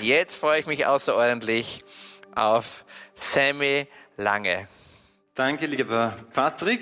Jetzt 0.00 0.36
freue 0.36 0.60
ich 0.60 0.66
mich 0.66 0.86
außerordentlich 0.86 1.84
auf 2.34 2.84
Sammy 3.14 3.86
Lange. 4.16 4.66
Danke, 5.34 5.66
lieber 5.66 6.16
Patrick. 6.32 6.80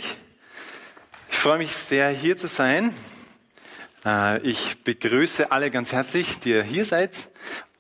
Ich 1.29 1.37
freue 1.37 1.59
mich 1.59 1.75
sehr, 1.75 2.11
hier 2.11 2.37
zu 2.37 2.47
sein. 2.47 2.95
Äh, 4.07 4.39
ich 4.43 4.85
begrüße 4.85 5.51
alle 5.51 5.73
ganz 5.73 5.93
herzlich, 5.93 6.39
die 6.39 6.51
ihr 6.51 6.63
hier 6.63 6.85
seid 6.85 7.29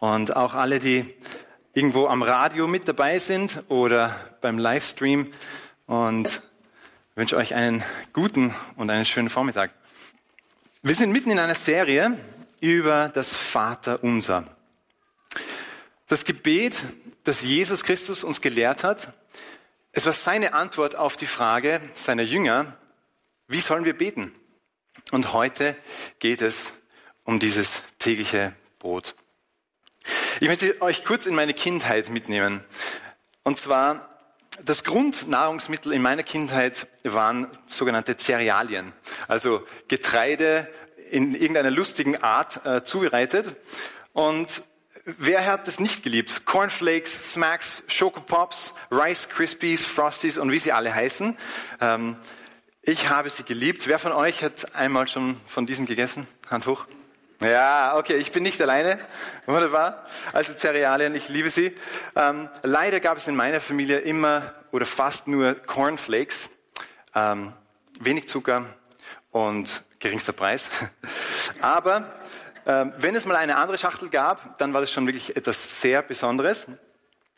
und 0.00 0.34
auch 0.34 0.54
alle, 0.54 0.80
die 0.80 1.14
irgendwo 1.72 2.08
am 2.08 2.22
Radio 2.22 2.66
mit 2.66 2.88
dabei 2.88 3.20
sind 3.20 3.62
oder 3.68 4.16
beim 4.40 4.58
Livestream 4.58 5.32
und 5.86 6.42
wünsche 7.14 7.36
euch 7.36 7.54
einen 7.54 7.84
guten 8.12 8.52
und 8.74 8.90
einen 8.90 9.04
schönen 9.04 9.28
Vormittag. 9.28 9.70
Wir 10.82 10.96
sind 10.96 11.12
mitten 11.12 11.30
in 11.30 11.38
einer 11.38 11.54
Serie 11.54 12.18
über 12.60 13.08
das 13.08 13.36
Vaterunser. 13.36 14.57
Das 16.08 16.24
Gebet, 16.24 16.86
das 17.24 17.42
Jesus 17.42 17.84
Christus 17.84 18.24
uns 18.24 18.40
gelehrt 18.40 18.82
hat, 18.82 19.12
es 19.92 20.06
war 20.06 20.14
seine 20.14 20.54
Antwort 20.54 20.96
auf 20.96 21.16
die 21.16 21.26
Frage 21.26 21.82
seiner 21.92 22.22
Jünger, 22.22 22.78
wie 23.46 23.60
sollen 23.60 23.84
wir 23.84 23.96
beten? 23.96 24.34
Und 25.10 25.34
heute 25.34 25.76
geht 26.18 26.40
es 26.40 26.72
um 27.24 27.38
dieses 27.38 27.82
tägliche 27.98 28.54
Brot. 28.78 29.16
Ich 30.40 30.48
möchte 30.48 30.80
euch 30.80 31.04
kurz 31.04 31.26
in 31.26 31.34
meine 31.34 31.52
Kindheit 31.52 32.08
mitnehmen. 32.08 32.64
Und 33.42 33.58
zwar, 33.58 34.18
das 34.64 34.84
Grundnahrungsmittel 34.84 35.92
in 35.92 36.00
meiner 36.00 36.22
Kindheit 36.22 36.86
waren 37.04 37.48
sogenannte 37.66 38.16
Cerealien, 38.16 38.94
also 39.26 39.66
Getreide 39.88 40.72
in 41.10 41.34
irgendeiner 41.34 41.70
lustigen 41.70 42.22
Art 42.22 42.64
äh, 42.64 42.82
zubereitet. 42.82 43.56
Und 44.14 44.62
wer 45.16 45.46
hat 45.46 45.66
das 45.66 45.80
nicht 45.80 46.02
geliebt? 46.02 46.44
Cornflakes, 46.44 47.32
Smacks, 47.32 47.84
Schokopops, 47.88 48.74
Rice 48.90 49.28
Krispies, 49.28 49.86
Frosties 49.86 50.36
und 50.36 50.52
wie 50.52 50.58
sie 50.58 50.72
alle 50.72 50.94
heißen. 50.94 51.36
Ähm, 51.80 52.16
ich 52.82 53.08
habe 53.08 53.30
sie 53.30 53.44
geliebt. 53.44 53.88
Wer 53.88 53.98
von 53.98 54.12
euch 54.12 54.42
hat 54.42 54.74
einmal 54.74 55.08
schon 55.08 55.36
von 55.46 55.66
diesen 55.66 55.86
gegessen? 55.86 56.26
Hand 56.50 56.66
hoch. 56.66 56.86
Ja, 57.40 57.96
okay, 57.96 58.16
ich 58.16 58.32
bin 58.32 58.42
nicht 58.42 58.60
alleine. 58.60 58.98
Wunderbar. 59.46 60.04
Also 60.32 60.54
Cerealien, 60.54 61.14
ich 61.14 61.28
liebe 61.28 61.50
sie. 61.50 61.74
Ähm, 62.16 62.48
leider 62.62 63.00
gab 63.00 63.16
es 63.16 63.28
in 63.28 63.36
meiner 63.36 63.60
Familie 63.60 63.98
immer 63.98 64.54
oder 64.72 64.86
fast 64.86 65.28
nur 65.28 65.54
Cornflakes. 65.54 66.50
Ähm, 67.14 67.52
wenig 68.00 68.28
Zucker 68.28 68.66
und 69.30 69.84
geringster 70.00 70.32
Preis. 70.32 70.68
Aber 71.60 72.17
wenn 72.68 73.14
es 73.14 73.24
mal 73.24 73.36
eine 73.36 73.56
andere 73.56 73.78
Schachtel 73.78 74.10
gab, 74.10 74.58
dann 74.58 74.74
war 74.74 74.82
das 74.82 74.92
schon 74.92 75.06
wirklich 75.06 75.36
etwas 75.36 75.80
sehr 75.80 76.02
Besonderes. 76.02 76.66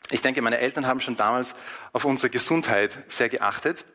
Ich 0.09 0.21
denke, 0.21 0.41
meine 0.41 0.57
Eltern 0.57 0.87
haben 0.87 0.99
schon 0.99 1.15
damals 1.15 1.55
auf 1.93 2.03
unsere 2.03 2.29
Gesundheit 2.29 2.97
sehr 3.07 3.29
geachtet. 3.29 3.85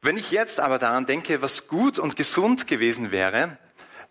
Wenn 0.00 0.16
ich 0.16 0.30
jetzt 0.30 0.60
aber 0.60 0.78
daran 0.78 1.06
denke, 1.06 1.42
was 1.42 1.66
gut 1.66 1.98
und 1.98 2.14
gesund 2.14 2.68
gewesen 2.68 3.10
wäre, 3.10 3.58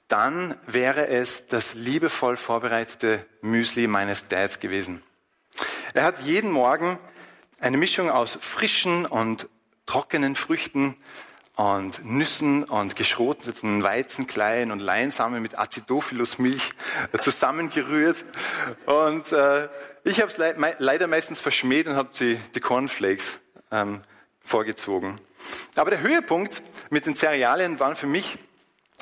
dann 0.09 0.57
wäre 0.67 1.07
es 1.07 1.47
das 1.47 1.75
liebevoll 1.75 2.35
vorbereitete 2.35 3.25
Müsli 3.41 3.87
meines 3.87 4.27
Dads 4.27 4.59
gewesen. 4.59 5.01
Er 5.93 6.03
hat 6.03 6.23
jeden 6.23 6.51
Morgen 6.51 6.99
eine 7.61 7.77
Mischung 7.77 8.09
aus 8.09 8.37
frischen 8.41 9.05
und 9.05 9.47
trockenen 9.85 10.35
Früchten 10.35 10.95
und 11.55 12.03
Nüssen 12.03 12.63
und 12.63 12.95
geschroteten 12.95 13.83
Weizenkleien 13.83 14.71
und 14.71 14.79
Leinsamen 14.79 15.41
mit 15.41 15.57
Acidophilusmilch 15.57 16.71
zusammengerührt. 17.21 18.25
Und 18.85 19.31
äh, 19.31 19.69
ich 20.03 20.19
habe 20.19 20.31
es 20.31 20.37
le 20.37 20.75
leider 20.79 21.07
meistens 21.07 21.41
verschmäht 21.41 21.87
und 21.87 21.95
habe 21.95 22.09
die, 22.19 22.39
die 22.55 22.59
Cornflakes 22.59 23.39
ähm, 23.71 24.01
vorgezogen. 24.41 25.19
Aber 25.75 25.91
der 25.91 26.01
Höhepunkt 26.01 26.63
mit 26.89 27.05
den 27.05 27.15
Cerealien 27.15 27.79
waren 27.79 27.95
für 27.95 28.07
mich 28.07 28.39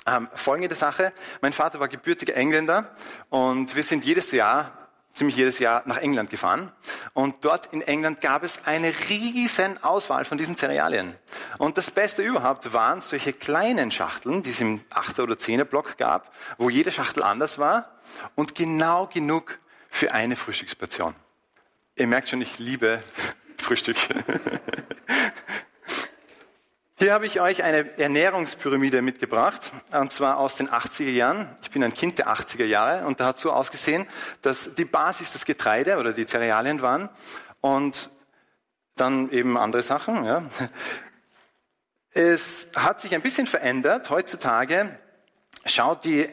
ähm, 0.08 0.28
folgende 0.34 0.76
Sache. 0.76 1.14
Mein 1.42 1.54
Vater 1.54 1.80
war 1.80 1.88
gebürtiger 1.88 2.36
Engländer 2.36 2.96
und 3.30 3.76
wir 3.76 3.84
sind 3.84 4.04
jedes 4.04 4.32
Jahr, 4.32 4.81
ziemlich 5.14 5.36
jedes 5.36 5.60
Jahr 5.60 5.84
nach 5.86 5.98
England 5.98 6.30
gefahren. 6.30 6.72
Und 7.14 7.44
dort 7.44 7.68
in 7.68 7.82
England 7.82 8.22
gab 8.22 8.44
es 8.44 8.66
eine 8.66 8.94
riesen 9.10 9.82
Auswahl 9.84 10.26
von 10.26 10.38
diesen 10.38 10.58
Cerealien. 10.58 11.14
Und 11.58 11.78
das 11.78 11.92
Beste 11.92 12.22
überhaupt 12.22 12.74
waren 12.74 13.02
solche 13.02 13.34
kleinen 13.34 13.92
Schachteln, 13.92 14.42
die 14.42 14.52
es 14.52 14.62
im 14.62 14.82
8er 14.90 15.24
oder 15.24 15.36
10er 15.36 15.66
Block 15.66 15.98
gab, 15.98 16.34
wo 16.58 16.70
jede 16.70 16.92
Schachtel 16.92 17.24
anders 17.24 17.60
war 17.60 18.00
und 18.36 18.56
genau 18.56 19.08
genug 19.08 19.60
für 19.90 20.14
eine 20.14 20.36
Frühstücksportion. 20.36 21.14
Ihr 21.96 22.08
merkt 22.08 22.30
schon, 22.30 22.42
ich 22.42 22.60
liebe 22.60 23.00
Frühstück. 23.58 23.98
Hier 27.02 27.14
habe 27.14 27.26
ich 27.26 27.42
euch 27.42 27.64
eine 27.64 27.98
Ernährungspyramide 27.98 29.02
mitgebracht, 29.02 29.72
und 29.92 30.14
zwar 30.14 30.38
aus 30.38 30.56
den 30.56 30.70
80er 30.70 31.10
Jahren. 31.10 31.50
Ich 31.64 31.72
bin 31.72 31.84
ein 31.84 31.96
Kind 31.96 32.20
der 32.20 32.28
80er 32.28 32.66
Jahre 32.66 33.08
und 33.08 33.20
da 33.20 33.26
hat 33.26 33.40
so 33.40 33.52
ausgesehen, 33.52 34.06
dass 34.44 34.76
die 34.76 34.86
Basis 34.86 35.34
das 35.34 35.46
Getreide 35.46 35.98
oder 35.98 36.14
die 36.14 36.28
Cerealien 36.28 36.84
waren 36.84 37.10
und 37.60 38.12
dann 38.96 39.32
eben 39.32 39.58
andere 39.58 39.82
Sachen. 39.82 40.26
Ja. 40.26 40.44
Es 42.12 42.74
hat 42.76 43.02
sich 43.02 43.16
ein 43.16 43.24
bisschen 43.24 43.48
verändert. 43.48 44.12
Heutzutage 44.12 44.96
schaut 45.66 46.06
die 46.06 46.30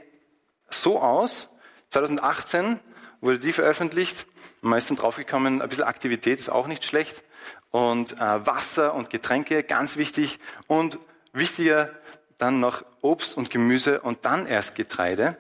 so 0.68 1.00
aus. 1.00 1.48
2018 1.88 2.78
wurde 3.22 3.38
die 3.38 3.54
veröffentlicht. 3.54 4.26
Meistens 4.60 5.00
draufgekommen, 5.00 5.62
ein 5.62 5.69
bisschen 5.69 5.84
Aktivität 5.84 6.38
ist 6.38 6.48
auch 6.48 6.66
nicht 6.66 6.84
schlecht 6.84 7.22
und 7.70 8.12
äh, 8.14 8.46
Wasser 8.46 8.94
und 8.94 9.10
Getränke, 9.10 9.62
ganz 9.62 9.96
wichtig. 9.96 10.38
Und 10.66 10.98
wichtiger 11.32 11.91
dann 12.38 12.60
noch 12.60 12.84
Obst 13.02 13.36
und 13.36 13.50
Gemüse 13.50 14.00
und 14.00 14.24
dann 14.24 14.46
erst 14.46 14.74
Getreide. 14.74 15.36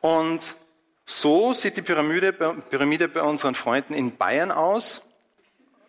Und 0.00 0.56
so 1.04 1.52
sieht 1.52 1.76
die 1.76 1.82
Pyramide, 1.82 2.32
Pyramide 2.32 3.08
bei 3.08 3.22
unseren 3.22 3.54
Freunden 3.54 3.94
in 3.94 4.16
Bayern 4.16 4.50
aus. 4.50 5.02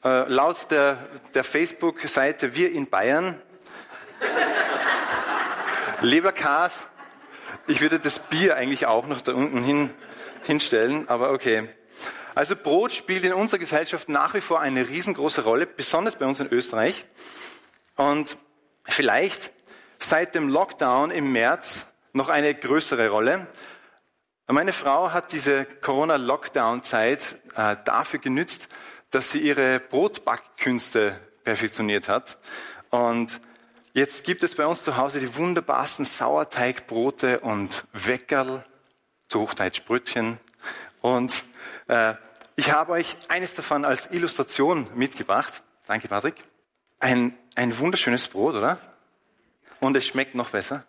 Äh, 0.04 0.30
laut 0.30 0.70
der, 0.72 0.98
der 1.34 1.44
Facebook-Seite 1.44 2.54
Wir 2.56 2.72
in 2.72 2.90
Bayern. 2.90 3.40
Leberkas. 6.02 6.88
Ich 7.68 7.82
würde 7.82 8.00
das 8.00 8.20
Bier 8.20 8.56
eigentlich 8.56 8.86
auch 8.86 9.08
noch 9.08 9.22
da 9.22 9.34
unten 9.34 9.64
hin, 9.64 9.90
hinstellen, 10.44 11.10
aber 11.10 11.32
okay. 11.32 11.70
Also 12.38 12.56
Brot 12.56 12.92
spielt 12.92 13.24
in 13.24 13.34
unserer 13.34 13.58
Gesellschaft 13.58 14.10
nach 14.10 14.36
wie 14.36 14.42
vor 14.42 14.60
eine 14.60 14.88
riesengroße 14.88 15.44
Rolle, 15.44 15.66
besonders 15.66 16.18
bei 16.18 16.28
uns 16.28 16.40
in 16.40 16.54
Österreich. 16.54 17.04
Und 17.96 18.38
vielleicht 18.84 19.52
seit 19.98 20.36
dem 20.36 20.48
Lockdown 20.48 21.10
im 21.10 21.32
März 21.32 21.88
noch 22.14 22.30
eine 22.30 22.54
größere 22.54 23.10
Rolle. 23.10 23.48
Meine 24.46 24.72
Frau 24.72 25.14
hat 25.14 25.32
diese 25.32 25.66
Corona-Lockdown-Zeit 25.66 27.40
äh, 27.56 27.76
dafür 27.84 28.20
genützt, 28.20 28.68
dass 29.10 29.32
sie 29.32 29.40
ihre 29.40 29.80
Brotbackkünste 29.80 31.20
perfektioniert 31.44 32.08
hat. 32.08 32.38
Und 32.92 33.42
jetzt 33.94 34.26
gibt 34.26 34.44
es 34.44 34.54
bei 34.54 34.68
uns 34.68 34.84
zu 34.84 34.96
Hause 34.96 35.22
die 35.22 35.36
wunderbarsten 35.36 36.06
Sauerteigbrote 36.06 37.40
und 37.40 37.88
Weckerl, 37.94 38.64
zu 39.28 39.40
Hochdeutsch. 39.40 39.82
Und 41.02 41.44
äh, 41.88 42.14
ich 42.58 42.72
habe 42.72 42.94
euch 42.94 43.16
eines 43.30 43.54
davon 43.54 43.86
als 43.86 44.12
Illustration 44.12 44.90
mitgebracht. 44.96 45.62
Danke, 45.86 46.08
Patrick. 46.08 46.36
Ein, 47.00 47.38
ein 47.56 47.78
wunderschönes 47.78 48.28
Brot, 48.28 48.56
oder? 48.56 48.80
Und 49.80 49.96
es 49.96 50.08
schmeckt 50.08 50.34
noch 50.34 50.50
besser. 50.50 50.84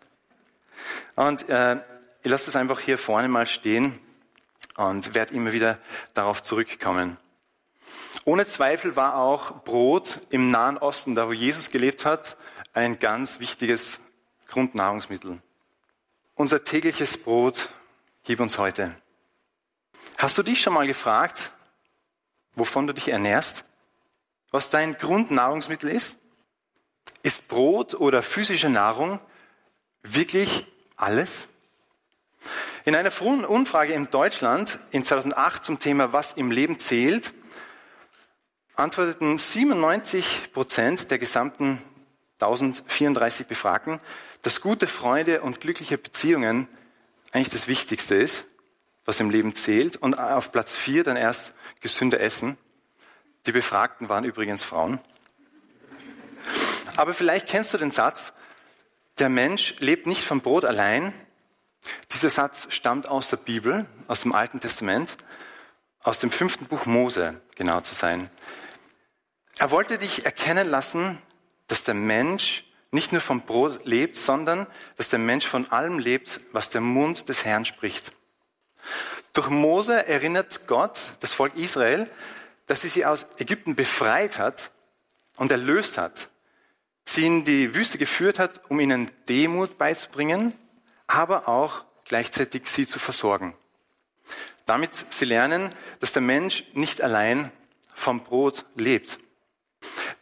Und 1.15 1.49
äh, 1.51 1.77
ich 2.23 2.31
lasse 2.31 2.49
es 2.49 2.57
einfach 2.57 2.81
hier 2.81 2.97
vorne 2.97 3.29
mal 3.29 3.47
stehen 3.47 3.99
und 4.77 5.15
werde 5.15 5.35
immer 5.35 5.53
wieder 5.53 5.79
darauf 6.15 6.43
zurückkommen. 6.43 7.19
Ohne 8.25 8.47
Zweifel 8.47 8.97
war 8.97 9.17
auch 9.17 9.63
Brot 9.65 10.21
im 10.31 10.49
Nahen 10.49 10.79
Osten, 10.79 11.15
da 11.15 11.29
wo 11.29 11.33
Jesus 11.33 11.71
gelebt 11.71 12.07
hat, 12.07 12.39
ein 12.73 12.97
ganz 12.97 13.41
wichtiges 13.41 14.01
Grundnahrungsmittel. 14.49 15.39
Unser 16.35 16.65
tägliches 16.65 17.23
Brot 17.23 17.69
gib 18.25 18.41
uns 18.41 18.57
heute. 18.57 18.95
Hast 20.17 20.39
du 20.39 20.43
dich 20.43 20.61
schon 20.61 20.73
mal 20.73 20.87
gefragt, 20.87 21.53
wovon 22.55 22.87
du 22.87 22.95
dich 22.95 23.09
ernährst, 23.09 23.65
was 24.51 24.71
dein 24.71 24.95
Grundnahrungsmittel 24.95 25.91
ist? 25.91 26.19
Ist 27.23 27.49
Brot 27.49 27.95
oder 27.95 28.23
physische 28.23 28.69
Nahrung 28.69 29.21
wirklich 30.03 30.67
alles? 30.97 31.49
In 32.85 32.95
einer 32.95 33.11
frühen 33.11 33.45
Umfrage 33.45 33.93
in 33.93 34.11
Deutschland 34.11 34.79
in 34.91 35.05
2008 35.05 35.65
zum 35.65 35.79
Thema 35.79 36.13
Was 36.13 36.35
im 36.35 36.51
Leben 36.51 36.79
zählt, 36.79 37.33
antworteten 38.77 39.37
97 39.37 40.53
Prozent 40.53 41.11
der 41.11 41.19
gesamten 41.19 41.83
1034 42.41 43.49
Befragten, 43.49 44.01
dass 44.43 44.61
gute 44.61 44.87
Freunde 44.87 45.43
und 45.43 45.61
glückliche 45.61 45.99
Beziehungen 45.99 46.69
eigentlich 47.33 47.49
das 47.49 47.67
Wichtigste 47.67 48.15
ist. 48.15 48.47
Was 49.09 49.21
im 49.21 49.31
Leben 49.31 49.55
zählt. 49.55 49.97
Und 49.97 50.21
auf 50.21 50.53
Platz 50.53 50.77
vier 50.77 51.03
dann 51.03 51.17
erst 51.17 51.55
gesünder 51.81 52.21
Essen. 52.21 52.59
Die 53.47 53.53
Befragten 53.53 54.11
waren 54.11 54.25
übrigens 54.25 54.63
Frauen. 54.63 55.01
Aber 56.97 57.15
vielleicht 57.15 57.49
kennst 57.49 57.73
du 57.73 57.79
den 57.79 57.91
Satz, 57.91 58.35
der 59.19 59.31
Mensch 59.31 59.77
lebt 59.79 60.07
nicht 60.07 60.23
vom 60.23 60.43
Brot 60.43 60.67
allein. 60.67 61.15
Dieser 62.13 62.29
Satz 62.29 62.69
stammt 62.71 63.09
aus 63.09 63.31
der 63.31 63.39
Bibel, 63.39 63.87
aus 64.09 64.21
dem 64.21 64.35
Alten 64.35 64.61
Testament, 64.61 65.17
aus 66.03 66.19
dem 66.19 66.31
fünften 66.31 66.67
Buch 66.67 66.85
Mose, 66.85 67.41
genau 67.55 67.81
zu 67.81 67.95
sein. 67.95 68.29
Er 69.57 69.71
wollte 69.71 69.97
dich 69.97 70.27
erkennen 70.27 70.69
lassen, 70.69 71.17
dass 71.67 71.83
der 71.83 71.95
Mensch 71.95 72.65
nicht 72.91 73.13
nur 73.13 73.23
vom 73.23 73.41
Brot 73.41 73.87
lebt, 73.87 74.19
sondern 74.19 74.67
dass 74.99 75.09
der 75.09 75.19
Mensch 75.19 75.47
von 75.47 75.71
allem 75.73 75.99
lebt, 75.99 76.41
was 76.53 76.69
der 76.69 76.83
Mund 76.83 77.31
des 77.31 77.47
Herrn 77.47 77.65
spricht. 77.65 78.13
Durch 79.33 79.49
Mose 79.49 80.07
erinnert 80.07 80.67
Gott 80.67 80.99
das 81.21 81.33
Volk 81.33 81.55
Israel, 81.57 82.11
dass 82.67 82.83
sie 82.83 82.89
sie 82.89 83.07
aus 83.07 83.27
Ägypten 83.39 83.75
befreit 83.75 84.39
hat 84.39 84.71
und 85.37 85.51
erlöst 85.51 85.99
hat, 85.99 86.29
sie 87.05 87.27
in 87.27 87.45
die 87.45 87.75
Wüste 87.75 87.99
geführt 87.99 88.39
hat, 88.39 88.61
um 88.69 88.81
ihnen 88.81 89.11
Demut 89.29 89.79
beizubringen, 89.79 90.53
aber 91.07 91.49
auch 91.49 91.85
gleichzeitig 92.05 92.67
sie 92.67 92.87
zu 92.87 92.99
versorgen. 92.99 93.55
Damit 94.67 94.95
sie 94.97 95.25
lernen, 95.25 95.71
dass 96.01 96.13
der 96.13 96.23
Mensch 96.23 96.65
nicht 96.75 97.01
allein 97.01 97.51
vom 97.95 98.23
Brot 98.23 98.67
lebt. 98.77 99.19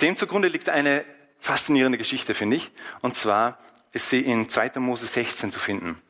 Dem 0.00 0.16
zugrunde 0.16 0.48
liegt 0.48 0.68
eine 0.68 1.04
faszinierende 1.40 1.98
Geschichte, 1.98 2.34
finde 2.34 2.56
ich. 2.56 2.70
Und 3.02 3.16
zwar 3.16 3.58
ist 3.92 4.10
sie 4.10 4.20
in 4.20 4.48
2. 4.48 4.78
Mose 4.78 5.06
16 5.06 5.50
zu 5.50 5.58
finden. 5.58 6.00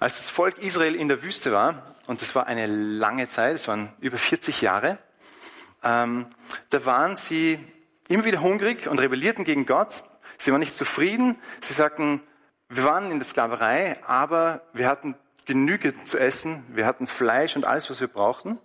Als 0.00 0.18
das 0.18 0.30
Volk 0.30 0.58
Israel 0.58 0.94
in 0.94 1.08
der 1.08 1.22
Wüste 1.22 1.52
war, 1.52 1.96
und 2.06 2.20
das 2.20 2.34
war 2.34 2.46
eine 2.46 2.66
lange 2.66 3.28
Zeit, 3.28 3.54
es 3.54 3.68
waren 3.68 3.92
über 4.00 4.18
40 4.18 4.60
Jahre, 4.60 4.98
ähm, 5.82 6.26
da 6.70 6.84
waren 6.84 7.16
sie 7.16 7.58
immer 8.08 8.24
wieder 8.24 8.40
hungrig 8.40 8.88
und 8.88 8.98
rebellierten 8.98 9.44
gegen 9.44 9.66
Gott. 9.66 10.02
Sie 10.36 10.52
waren 10.52 10.60
nicht 10.60 10.74
zufrieden. 10.74 11.38
Sie 11.60 11.74
sagten, 11.74 12.20
wir 12.68 12.84
waren 12.84 13.10
in 13.10 13.18
der 13.18 13.26
Sklaverei, 13.26 14.02
aber 14.04 14.62
wir 14.72 14.88
hatten 14.88 15.14
genügend 15.44 16.06
zu 16.06 16.18
essen. 16.18 16.64
Wir 16.68 16.86
hatten 16.86 17.06
Fleisch 17.06 17.56
und 17.56 17.64
alles, 17.64 17.88
was 17.88 18.00
wir 18.00 18.08
brauchten. 18.08 18.58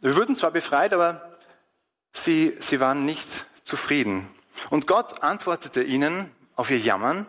Wir 0.00 0.16
wurden 0.16 0.36
zwar 0.36 0.50
befreit, 0.50 0.92
aber 0.92 1.38
sie, 2.12 2.56
sie 2.58 2.80
waren 2.80 3.04
nicht 3.04 3.46
zufrieden. 3.62 4.28
Und 4.70 4.86
Gott 4.86 5.22
antwortete 5.22 5.82
ihnen 5.82 6.30
auf 6.56 6.70
ihr 6.70 6.78
Jammern 6.78 7.26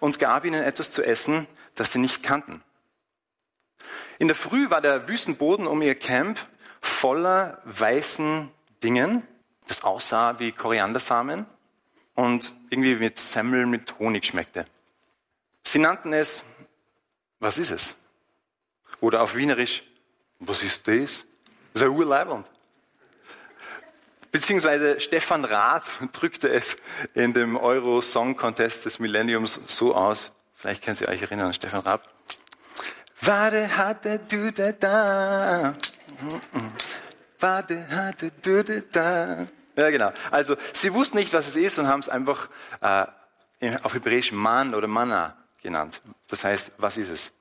und 0.00 0.18
gab 0.18 0.44
ihnen 0.44 0.62
etwas 0.62 0.90
zu 0.90 1.02
essen, 1.02 1.46
das 1.74 1.92
sie 1.92 1.98
nicht 1.98 2.22
kannten. 2.22 2.62
In 4.18 4.28
der 4.28 4.36
Früh 4.36 4.70
war 4.70 4.80
der 4.80 5.08
Wüstenboden 5.08 5.66
um 5.66 5.80
ihr 5.82 5.94
Camp 5.94 6.38
voller 6.80 7.60
weißen 7.64 8.50
Dingen, 8.82 9.26
das 9.66 9.82
aussah 9.82 10.38
wie 10.38 10.52
Koriandersamen 10.52 11.46
und 12.14 12.52
irgendwie 12.70 12.96
mit 12.96 13.18
Semmeln 13.18 13.70
mit 13.70 13.98
Honig 13.98 14.26
schmeckte. 14.26 14.64
Sie 15.64 15.78
nannten 15.78 16.12
es, 16.12 16.44
was 17.38 17.58
ist 17.58 17.70
es? 17.70 17.94
Oder 19.00 19.22
auf 19.22 19.36
Wienerisch, 19.36 19.82
was 20.38 20.62
ist 20.62 20.86
das? 20.88 21.24
Das 21.72 21.82
ist 21.82 21.88
Urleiband. 21.88 22.50
Beziehungsweise 24.32 25.00
Stefan 25.00 25.44
Rath 25.44 25.84
drückte 26.12 26.48
es 26.48 26.76
in 27.14 27.32
dem 27.32 27.56
Euro 27.56 28.00
Song 28.00 28.36
Contest 28.36 28.84
des 28.84 28.98
Millenniums 28.98 29.54
so 29.66 29.94
aus. 29.94 30.32
Vielleicht 30.54 30.84
können 30.84 30.96
Sie 30.96 31.08
euch 31.08 31.22
erinnern 31.22 31.48
an 31.48 31.54
Stefan 31.54 31.80
Rath. 31.80 32.02
Warte, 33.22 33.76
hatte 33.76 34.20
du 34.30 34.52
da 34.52 34.72
da. 34.72 35.74
Warte, 37.38 37.86
hatte 37.90 38.32
du 38.42 38.64
da 38.64 38.80
da. 38.92 39.46
Ja, 39.76 39.90
genau. 39.90 40.12
Also, 40.30 40.56
sie 40.72 40.92
wussten 40.92 41.18
nicht, 41.18 41.32
was 41.32 41.48
es 41.48 41.56
ist 41.56 41.78
und 41.78 41.88
haben 41.88 42.00
es 42.00 42.08
einfach 42.08 42.48
äh, 42.80 43.06
auf 43.82 43.94
Hebräisch 43.94 44.32
Man 44.32 44.74
oder 44.74 44.88
Manna 44.88 45.36
genannt. 45.62 46.00
Das 46.28 46.44
heißt, 46.44 46.72
was 46.78 46.98
ist 46.98 47.08
es? 47.08 47.32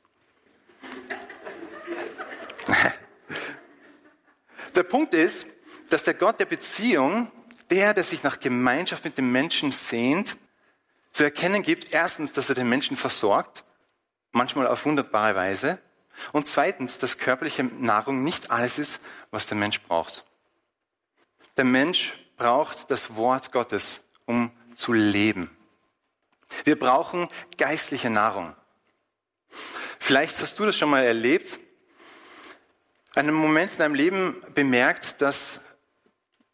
Der 4.75 4.83
Punkt 4.83 5.13
ist, 5.13 5.47
dass 5.89 6.03
der 6.03 6.13
Gott 6.13 6.39
der 6.39 6.45
Beziehung, 6.45 7.31
der, 7.69 7.93
der 7.93 8.03
sich 8.03 8.23
nach 8.23 8.39
Gemeinschaft 8.39 9.03
mit 9.03 9.17
dem 9.17 9.31
Menschen 9.31 9.71
sehnt, 9.71 10.37
zu 11.11 11.23
erkennen 11.23 11.63
gibt, 11.63 11.93
erstens, 11.93 12.31
dass 12.31 12.49
er 12.49 12.55
den 12.55 12.69
Menschen 12.69 12.97
versorgt, 12.97 13.63
manchmal 14.31 14.67
auf 14.67 14.85
wunderbare 14.85 15.35
Weise, 15.35 15.79
und 16.33 16.47
zweitens, 16.47 16.97
dass 16.97 17.17
körperliche 17.17 17.63
Nahrung 17.63 18.23
nicht 18.23 18.51
alles 18.51 18.77
ist, 18.77 19.01
was 19.31 19.47
der 19.47 19.57
Mensch 19.57 19.81
braucht. 19.81 20.25
Der 21.57 21.63
Mensch 21.65 22.13
braucht 22.37 22.91
das 22.91 23.15
Wort 23.15 23.51
Gottes, 23.51 24.05
um 24.25 24.51
zu 24.75 24.93
leben. 24.93 25.49
Wir 26.63 26.77
brauchen 26.77 27.27
geistliche 27.57 28.09
Nahrung. 28.09 28.55
Vielleicht 29.97 30.39
hast 30.41 30.57
du 30.59 30.65
das 30.65 30.77
schon 30.77 30.89
mal 30.89 31.03
erlebt, 31.03 31.59
einen 33.15 33.35
Moment 33.35 33.73
in 33.73 33.77
deinem 33.79 33.95
Leben 33.95 34.41
bemerkt, 34.53 35.21
dass 35.21 35.61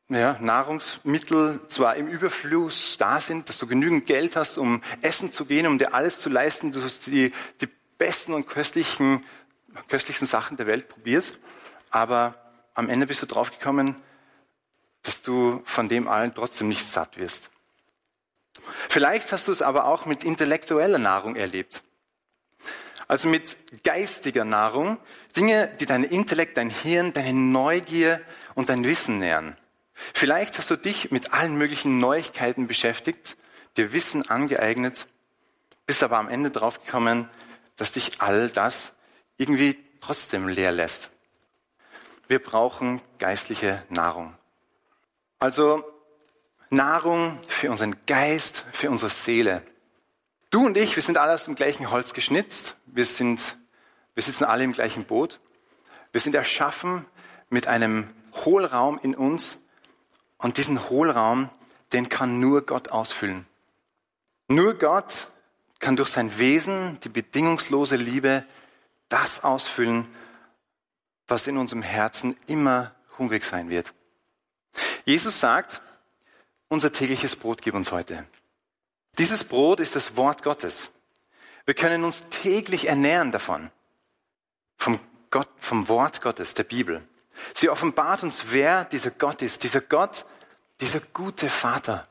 ja, 0.09 0.37
Nahrungsmittel 0.39 1.61
zwar 1.67 1.95
im 1.95 2.07
Überfluss 2.07 2.97
da 2.97 3.21
sind, 3.21 3.49
dass 3.49 3.57
du 3.57 3.67
genügend 3.67 4.05
Geld 4.05 4.35
hast, 4.35 4.57
um 4.57 4.81
essen 5.01 5.31
zu 5.31 5.45
gehen, 5.45 5.65
um 5.65 5.77
dir 5.77 5.93
alles 5.93 6.19
zu 6.19 6.29
leisten, 6.29 6.71
du 6.71 6.81
hast 6.83 7.07
die, 7.07 7.31
die 7.61 7.67
besten 7.97 8.33
und 8.33 8.47
köstlichen, 8.47 9.21
köstlichsten 9.87 10.27
Sachen 10.27 10.57
der 10.57 10.67
Welt 10.67 10.89
probiert, 10.89 11.33
aber 11.89 12.35
am 12.75 12.89
Ende 12.89 13.07
bist 13.07 13.21
du 13.21 13.25
draufgekommen, 13.25 13.95
dass 15.01 15.21
du 15.21 15.61
von 15.65 15.89
dem 15.89 16.07
allen 16.07 16.33
trotzdem 16.33 16.67
nicht 16.67 16.91
satt 16.91 17.17
wirst. 17.17 17.49
Vielleicht 18.89 19.31
hast 19.31 19.47
du 19.47 19.51
es 19.51 19.61
aber 19.61 19.85
auch 19.85 20.05
mit 20.05 20.23
intellektueller 20.23 20.97
Nahrung 20.97 21.35
erlebt. 21.35 21.83
Also 23.07 23.27
mit 23.27 23.83
geistiger 23.83 24.45
Nahrung, 24.45 24.97
Dinge, 25.35 25.71
die 25.79 25.85
dein 25.85 26.03
Intellekt, 26.03 26.57
dein 26.57 26.69
Hirn, 26.69 27.13
deine 27.13 27.33
Neugier 27.33 28.21
und 28.55 28.69
dein 28.69 28.83
Wissen 28.83 29.19
nähren. 29.19 29.55
Vielleicht 29.95 30.57
hast 30.57 30.69
du 30.69 30.75
dich 30.75 31.11
mit 31.11 31.33
allen 31.33 31.55
möglichen 31.55 31.99
Neuigkeiten 31.99 32.67
beschäftigt, 32.67 33.37
dir 33.77 33.93
Wissen 33.93 34.29
angeeignet, 34.29 35.07
bist 35.85 36.03
aber 36.03 36.17
am 36.17 36.29
Ende 36.29 36.51
draufgekommen, 36.51 37.29
dass 37.77 37.93
dich 37.93 38.21
all 38.21 38.49
das 38.49 38.93
irgendwie 39.37 39.77
trotzdem 40.01 40.47
leer 40.47 40.71
lässt. 40.71 41.09
Wir 42.27 42.39
brauchen 42.39 43.01
geistliche 43.19 43.83
Nahrung. 43.89 44.33
Also 45.39 45.83
Nahrung 46.69 47.39
für 47.47 47.69
unseren 47.69 47.95
Geist, 48.05 48.65
für 48.71 48.89
unsere 48.89 49.11
Seele. 49.11 49.61
Du 50.49 50.65
und 50.65 50.77
ich, 50.77 50.95
wir 50.95 51.03
sind 51.03 51.17
alle 51.17 51.33
aus 51.33 51.45
dem 51.45 51.55
gleichen 51.55 51.91
Holz 51.91 52.13
geschnitzt. 52.13 52.77
Wir 52.85 53.05
sind, 53.05 53.57
wir 54.13 54.23
sitzen 54.23 54.45
alle 54.45 54.63
im 54.63 54.71
gleichen 54.71 55.05
Boot. 55.05 55.39
Wir 56.11 56.21
sind 56.21 56.35
erschaffen 56.35 57.05
mit 57.49 57.67
einem 57.67 58.09
Hohlraum 58.33 58.99
in 59.01 59.15
uns, 59.15 59.64
und 60.37 60.57
diesen 60.57 60.89
Hohlraum, 60.89 61.49
den 61.93 62.09
kann 62.09 62.39
nur 62.39 62.65
Gott 62.65 62.89
ausfüllen. 62.89 63.45
Nur 64.47 64.75
Gott 64.75 65.27
kann 65.79 65.95
durch 65.95 66.09
sein 66.09 66.37
Wesen, 66.37 66.99
die 67.01 67.09
bedingungslose 67.09 67.95
Liebe, 67.95 68.45
das 69.09 69.43
ausfüllen, 69.43 70.07
was 71.27 71.47
in 71.47 71.57
unserem 71.57 71.81
Herzen 71.81 72.35
immer 72.47 72.93
hungrig 73.17 73.43
sein 73.43 73.69
wird. 73.69 73.93
Jesus 75.05 75.39
sagt, 75.39 75.81
unser 76.67 76.91
tägliches 76.91 77.35
Brot 77.35 77.61
gib 77.61 77.75
uns 77.75 77.91
heute. 77.91 78.25
Dieses 79.17 79.43
Brot 79.43 79.79
ist 79.79 79.95
das 79.95 80.17
Wort 80.17 80.43
Gottes. 80.43 80.91
Wir 81.65 81.73
können 81.73 82.03
uns 82.03 82.29
täglich 82.29 82.87
ernähren 82.87 83.31
davon. 83.31 83.71
Vom, 84.77 84.99
Gott, 85.31 85.49
vom 85.57 85.87
Wort 85.87 86.21
Gottes, 86.21 86.53
der 86.53 86.63
Bibel. 86.63 87.01
Sie 87.53 87.69
offenbart 87.69 88.23
uns, 88.23 88.45
wer 88.49 88.85
dieser 88.85 89.11
Gott 89.11 89.41
ist. 89.41 89.63
Dieser 89.63 89.81
Gott, 89.81 90.25
dieser 90.81 90.99
gute 90.99 91.49
Vater. 91.49 92.03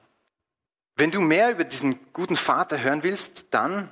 Wenn 0.96 1.10
du 1.10 1.20
mehr 1.20 1.50
über 1.50 1.64
diesen 1.64 1.98
guten 2.12 2.36
Vater 2.36 2.80
hören 2.80 3.02
willst, 3.02 3.46
dann 3.50 3.88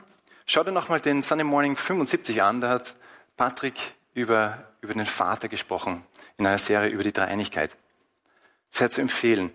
schau 0.46 0.62
dir 0.62 0.72
nochmal 0.72 1.00
den 1.00 1.22
Sunday 1.22 1.44
Morning 1.44 1.76
75 1.76 2.42
an. 2.42 2.60
Da 2.60 2.68
hat 2.68 2.94
Patrick 3.36 3.74
über, 4.14 4.72
über 4.80 4.94
den 4.94 5.06
Vater 5.06 5.48
gesprochen 5.48 6.04
in 6.36 6.46
einer 6.46 6.58
Serie 6.58 6.90
über 6.90 7.02
die 7.02 7.12
Dreieinigkeit. 7.12 7.76
Sehr 8.70 8.90
zu 8.90 9.00
empfehlen. 9.00 9.52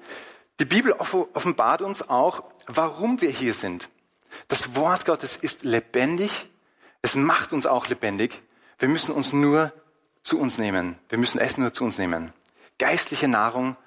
Die 0.59 0.65
Bibel 0.65 0.93
offenbart 0.93 1.81
uns 1.81 2.09
auch, 2.09 2.43
warum 2.65 3.21
wir 3.21 3.29
hier 3.29 3.53
sind. 3.53 3.89
Das 4.47 4.75
Wort 4.75 5.05
Gottes 5.05 5.37
ist 5.37 5.63
lebendig. 5.63 6.49
Es 7.01 7.15
macht 7.15 7.53
uns 7.53 7.65
auch 7.65 7.87
lebendig. 7.87 8.41
Wir 8.79 8.89
müssen 8.89 9.11
uns 9.11 9.33
nur 9.33 9.71
zu 10.27 10.39
uns 10.39 10.57
nehmen. 10.57 10.99
Wir 11.07 11.17
müssen 11.17 11.39
es 11.39 11.57
nur 11.57 11.73
zu 11.73 11.85
uns 11.85 11.97
nehmen. 11.97 12.33
Geistliche 12.79 13.29
Nahrung 13.29 13.77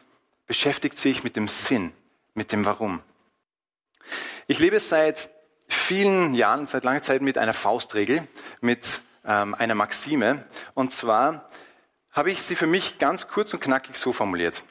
beschäftigt 0.47 0.99
sich 0.99 1.23
mit 1.23 1.37
dem 1.37 1.49
Sinn, 1.49 1.92
mit 2.32 2.52
dem 2.52 2.64
Warum. 2.64 3.02
Ich 4.47 4.59
lebe 4.59 4.80
seit 4.80 5.28
vielen 5.68 6.35
Jahren, 6.35 6.64
seit 6.64 6.85
langer 6.85 7.02
Zeit 7.02 7.20
mit 7.20 7.37
einer 7.37 7.52
Faustregel, 7.52 8.26
mit 8.62 9.02
ähm, 9.26 9.54
einer 9.54 9.75
Maxime. 9.75 10.47
Und 10.73 10.94
zwar 10.94 11.47
habe 12.11 12.30
ich 12.30 12.40
sie 12.40 12.56
für 12.56 12.66
mich 12.66 12.99
ganz 12.99 13.28
kurz 13.28 13.52
und 13.52 13.61
knackig 13.61 13.97
so 13.97 14.14
formuliert. 14.14 14.62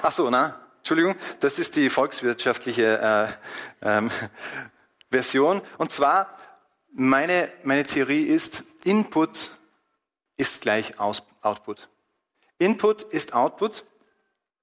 Ach 0.00 0.12
so, 0.12 0.30
na, 0.30 0.58
Entschuldigung, 0.78 1.14
das 1.40 1.58
ist 1.58 1.76
die 1.76 1.90
volkswirtschaftliche 1.90 3.28
äh, 3.82 3.98
ähm, 3.98 4.10
Version. 5.10 5.60
Und 5.76 5.92
zwar, 5.92 6.34
meine, 6.90 7.52
meine 7.64 7.82
Theorie 7.82 8.22
ist, 8.22 8.64
Input 8.82 9.59
ist 10.40 10.62
gleich 10.62 10.98
Aus, 10.98 11.22
Output. 11.42 11.88
Input 12.58 13.02
ist 13.02 13.34
Output. 13.34 13.84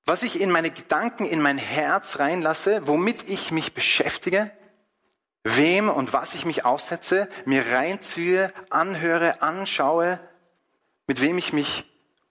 Was 0.05 0.23
ich 0.23 0.41
in 0.41 0.49
meine 0.49 0.71
Gedanken, 0.71 1.25
in 1.25 1.41
mein 1.41 1.57
Herz 1.57 2.19
reinlasse, 2.19 2.87
womit 2.87 3.29
ich 3.29 3.51
mich 3.51 3.73
beschäftige, 3.73 4.51
wem 5.43 5.89
und 5.89 6.13
was 6.13 6.33
ich 6.33 6.45
mich 6.45 6.65
aussetze, 6.65 7.29
mir 7.45 7.65
reinziehe, 7.71 8.51
anhöre, 8.69 9.41
anschaue, 9.41 10.19
mit 11.05 11.21
wem 11.21 11.37
ich 11.37 11.53
mich 11.53 11.85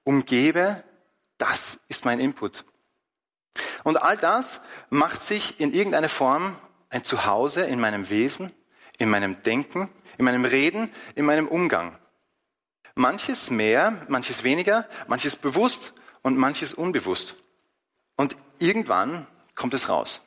umgebe, 0.04 0.82
das 1.38 1.78
ist 1.88 2.04
mein 2.04 2.18
Input. 2.18 2.64
Und 3.84 4.02
all 4.02 4.16
das 4.16 4.60
macht 4.90 5.22
sich 5.22 5.60
in 5.60 5.72
irgendeiner 5.72 6.08
Form 6.08 6.56
ein 6.88 7.04
Zuhause 7.04 7.62
in 7.62 7.78
meinem 7.78 8.10
Wesen, 8.10 8.52
in 8.98 9.08
meinem 9.08 9.42
Denken, 9.42 9.88
in 10.18 10.24
meinem 10.24 10.44
Reden, 10.44 10.90
in 11.14 11.24
meinem 11.24 11.46
Umgang. 11.46 11.98
Manches 12.96 13.50
mehr, 13.50 14.04
manches 14.08 14.42
weniger, 14.42 14.88
manches 15.06 15.36
bewusst 15.36 15.92
und 16.22 16.36
manches 16.36 16.72
unbewusst. 16.74 17.36
Und 18.16 18.36
irgendwann 18.58 19.26
kommt 19.54 19.74
es 19.74 19.88
raus. 19.88 20.22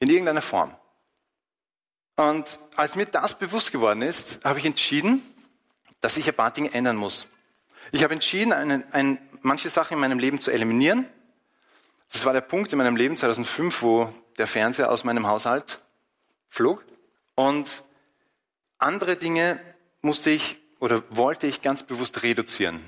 In 0.00 0.10
irgendeiner 0.10 0.42
Form. 0.42 0.74
Und 2.16 2.58
als 2.76 2.96
mir 2.96 3.06
das 3.06 3.38
bewusst 3.38 3.72
geworden 3.72 4.02
ist, 4.02 4.44
habe 4.44 4.58
ich 4.58 4.66
entschieden, 4.66 5.22
dass 6.00 6.16
ich 6.16 6.28
ein 6.28 6.34
paar 6.34 6.50
Dinge 6.50 6.74
ändern 6.74 6.96
muss. 6.96 7.28
Ich 7.92 8.02
habe 8.02 8.14
entschieden, 8.14 8.52
eine, 8.52 8.84
ein, 8.92 9.18
manche 9.40 9.70
Sachen 9.70 9.94
in 9.94 10.00
meinem 10.00 10.18
Leben 10.18 10.40
zu 10.40 10.50
eliminieren. 10.50 11.06
Das 12.12 12.24
war 12.24 12.32
der 12.32 12.40
Punkt 12.40 12.72
in 12.72 12.78
meinem 12.78 12.96
Leben 12.96 13.16
2005, 13.16 13.82
wo 13.82 14.12
der 14.38 14.46
Fernseher 14.46 14.90
aus 14.90 15.04
meinem 15.04 15.28
Haushalt 15.28 15.78
flog. 16.48 16.84
Und 17.34 17.84
andere 18.78 19.16
Dinge 19.16 19.60
musste 20.00 20.30
ich 20.30 20.58
oder 20.82 21.04
wollte 21.10 21.46
ich 21.46 21.62
ganz 21.62 21.84
bewusst 21.84 22.24
reduzieren. 22.24 22.82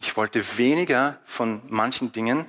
Ich 0.00 0.16
wollte 0.16 0.58
weniger 0.58 1.20
von 1.24 1.62
manchen 1.68 2.10
Dingen. 2.10 2.46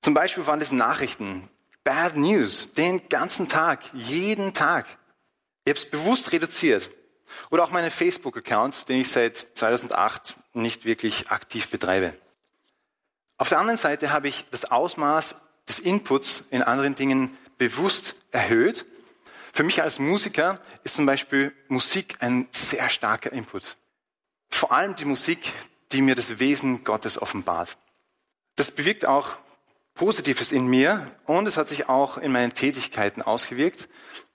Zum 0.00 0.14
Beispiel 0.14 0.46
waren 0.46 0.62
es 0.62 0.72
Nachrichten, 0.72 1.50
Bad 1.84 2.16
News, 2.16 2.72
den 2.72 3.10
ganzen 3.10 3.46
Tag, 3.46 3.84
jeden 3.92 4.54
Tag. 4.54 4.86
Ich 5.66 5.70
habe 5.70 5.78
es 5.78 5.90
bewusst 5.90 6.32
reduziert. 6.32 6.90
Oder 7.50 7.62
auch 7.62 7.72
meinen 7.72 7.90
Facebook-Account, 7.90 8.88
den 8.88 9.02
ich 9.02 9.10
seit 9.10 9.48
2008 9.54 10.34
nicht 10.54 10.86
wirklich 10.86 11.30
aktiv 11.30 11.68
betreibe. 11.68 12.16
Auf 13.36 13.50
der 13.50 13.58
anderen 13.58 13.78
Seite 13.78 14.12
habe 14.12 14.28
ich 14.28 14.46
das 14.50 14.70
Ausmaß 14.70 15.42
des 15.68 15.78
Inputs 15.78 16.44
in 16.50 16.62
anderen 16.62 16.94
Dingen 16.94 17.34
bewusst 17.58 18.14
erhöht. 18.30 18.86
Für 19.56 19.62
mich 19.62 19.80
als 19.80 20.00
Musiker 20.00 20.58
ist 20.82 20.96
zum 20.96 21.06
Beispiel 21.06 21.54
Musik 21.68 22.16
ein 22.18 22.48
sehr 22.50 22.88
starker 22.88 23.30
Input. 23.30 23.76
Vor 24.50 24.72
allem 24.72 24.96
die 24.96 25.04
Musik, 25.04 25.52
die 25.92 26.02
mir 26.02 26.16
das 26.16 26.40
Wesen 26.40 26.82
Gottes 26.82 27.22
offenbart. 27.22 27.76
Das 28.56 28.72
bewirkt 28.72 29.06
auch 29.06 29.36
Positives 29.94 30.50
in 30.50 30.66
mir 30.66 31.08
und 31.26 31.46
es 31.46 31.56
hat 31.56 31.68
sich 31.68 31.88
auch 31.88 32.18
in 32.18 32.32
meinen 32.32 32.52
Tätigkeiten 32.52 33.22
ausgewirkt. 33.22 33.88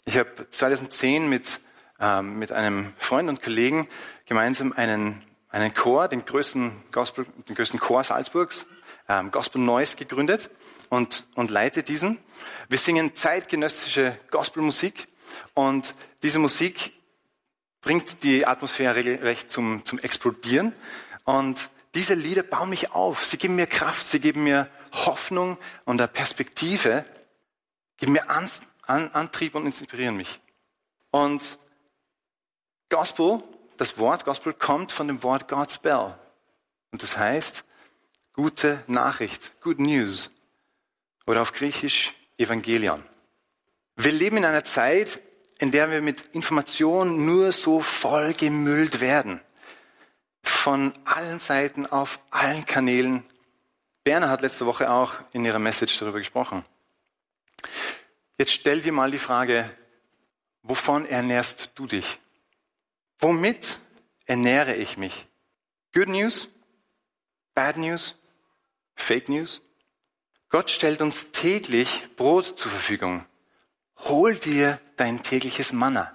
Ich 0.05 0.17
habe 0.17 0.49
2010 0.49 1.27
mit 1.27 1.59
ähm, 1.99 2.39
mit 2.39 2.53
einem 2.53 2.93
Freund 2.97 3.27
und 3.27 3.43
Kollegen 3.43 3.89
gemeinsam 4.25 4.71
einen, 4.71 5.21
einen 5.49 5.73
Chor, 5.73 6.07
den 6.07 6.23
größten, 6.23 6.71
Gospel, 6.93 7.25
den 7.49 7.57
größten 7.57 7.77
Chor 7.77 8.05
Salzburgs, 8.05 8.67
ähm, 9.09 9.31
Gospel 9.31 9.59
Noise, 9.59 9.97
gegründet 9.97 10.49
und, 10.87 11.25
und 11.35 11.49
leite 11.49 11.83
diesen. 11.83 12.19
Wir 12.69 12.77
singen 12.77 13.15
zeitgenössische 13.15 14.17
Gospelmusik 14.31 15.08
und 15.53 15.93
diese 16.23 16.39
Musik 16.39 16.93
bringt 17.81 18.23
die 18.23 18.45
Atmosphäre 18.45 18.95
regelrecht 18.95 19.51
zum, 19.51 19.85
zum 19.85 19.99
Explodieren. 19.99 20.73
Und 21.23 21.69
diese 21.95 22.13
Lieder 22.13 22.43
bauen 22.43 22.69
mich 22.69 22.91
auf. 22.91 23.25
Sie 23.25 23.37
geben 23.37 23.55
mir 23.55 23.67
Kraft, 23.67 24.07
sie 24.07 24.19
geben 24.19 24.43
mir 24.43 24.69
Hoffnung 24.93 25.57
und 25.85 25.99
eine 25.99 26.07
Perspektive, 26.07 27.05
geben 27.97 28.13
mir 28.13 28.29
An 28.29 28.49
An 28.85 29.11
Antrieb 29.11 29.55
und 29.55 29.65
inspirieren 29.65 30.17
mich. 30.17 30.39
Und 31.11 31.57
Gospel, 32.89 33.43
das 33.77 33.97
Wort 33.97 34.25
Gospel 34.25 34.53
kommt 34.53 34.91
von 34.91 35.07
dem 35.07 35.21
Wort 35.23 35.47
God's 35.47 35.77
Bell. 35.77 36.15
Und 36.91 37.03
das 37.03 37.17
heißt 37.17 37.63
gute 38.33 38.83
Nachricht, 38.87 39.53
Good 39.61 39.79
News. 39.79 40.31
Oder 41.27 41.41
auf 41.41 41.53
Griechisch 41.53 42.13
Evangelion. 42.37 43.03
Wir 44.01 44.13
leben 44.13 44.37
in 44.37 44.45
einer 44.45 44.63
Zeit, 44.63 45.21
in 45.57 45.71
der 45.71 45.91
wir 45.91 46.01
mit 46.01 46.27
Informationen 46.27 47.25
nur 47.25 47.51
so 47.51 47.81
voll 47.81 48.33
gemüllt 48.33 49.01
werden. 49.01 49.41
Von 50.41 50.93
allen 51.03 51.41
Seiten, 51.41 51.85
auf 51.85 52.19
allen 52.29 52.65
Kanälen. 52.65 53.25
Berner 54.05 54.29
hat 54.29 54.41
letzte 54.41 54.65
Woche 54.65 54.89
auch 54.89 55.15
in 55.33 55.43
ihrer 55.43 55.59
Message 55.59 55.99
darüber 55.99 56.19
gesprochen. 56.19 56.63
Jetzt 58.37 58.53
stell 58.53 58.81
dir 58.81 58.93
mal 58.93 59.11
die 59.11 59.19
Frage, 59.19 59.69
wovon 60.63 61.05
ernährst 61.05 61.71
du 61.75 61.85
dich? 61.85 62.19
Womit 63.19 63.79
ernähre 64.27 64.75
ich 64.75 64.95
mich? 64.95 65.27
Good 65.93 66.07
News? 66.07 66.53
Bad 67.53 67.75
News? 67.75 68.15
Fake 68.95 69.27
News? 69.27 69.59
Gott 70.47 70.69
stellt 70.69 71.01
uns 71.01 71.33
täglich 71.33 72.07
Brot 72.15 72.45
zur 72.45 72.71
Verfügung. 72.71 73.25
Hol 74.05 74.35
dir 74.35 74.79
dein 74.95 75.21
tägliches 75.23 75.73
Manna. 75.73 76.11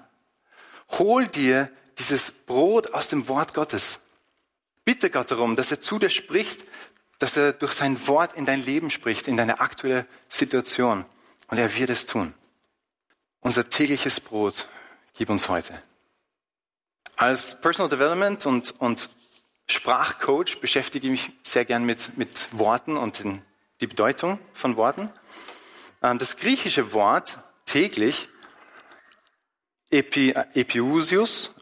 Hol 0.90 1.26
dir 1.26 1.70
dieses 1.98 2.30
Brot 2.30 2.92
aus 2.92 3.08
dem 3.08 3.28
Wort 3.28 3.54
Gottes. 3.54 4.00
Bitte 4.84 5.10
Gott 5.10 5.30
darum, 5.30 5.56
dass 5.56 5.70
er 5.70 5.80
zu 5.80 5.98
dir 5.98 6.10
spricht, 6.10 6.66
dass 7.18 7.36
er 7.36 7.52
durch 7.52 7.72
sein 7.72 8.06
Wort 8.06 8.34
in 8.34 8.46
dein 8.46 8.64
Leben 8.64 8.90
spricht, 8.90 9.28
in 9.28 9.36
deine 9.36 9.60
aktuelle 9.60 10.06
Situation. 10.28 11.04
Und 11.48 11.58
er 11.58 11.74
wird 11.76 11.90
es 11.90 12.06
tun. 12.06 12.34
Unser 13.40 13.68
tägliches 13.68 14.20
Brot 14.20 14.66
gib 15.14 15.30
uns 15.30 15.48
heute. 15.48 15.80
Als 17.16 17.60
Personal 17.60 17.88
Development 17.88 18.44
und, 18.46 18.80
und 18.80 19.08
Sprachcoach 19.66 20.60
beschäftige 20.60 21.06
ich 21.06 21.10
mich 21.10 21.32
sehr 21.42 21.64
gern 21.64 21.84
mit, 21.84 22.16
mit 22.18 22.48
Worten 22.58 22.96
und 22.96 23.20
den, 23.20 23.42
die 23.80 23.86
Bedeutung 23.86 24.38
von 24.52 24.76
Worten. 24.76 25.10
Ähm, 26.02 26.18
das 26.18 26.36
griechische 26.36 26.92
Wort 26.92 27.38
täglich, 27.64 28.28
Epi, 29.90 30.32
Epiusius, 30.54 31.54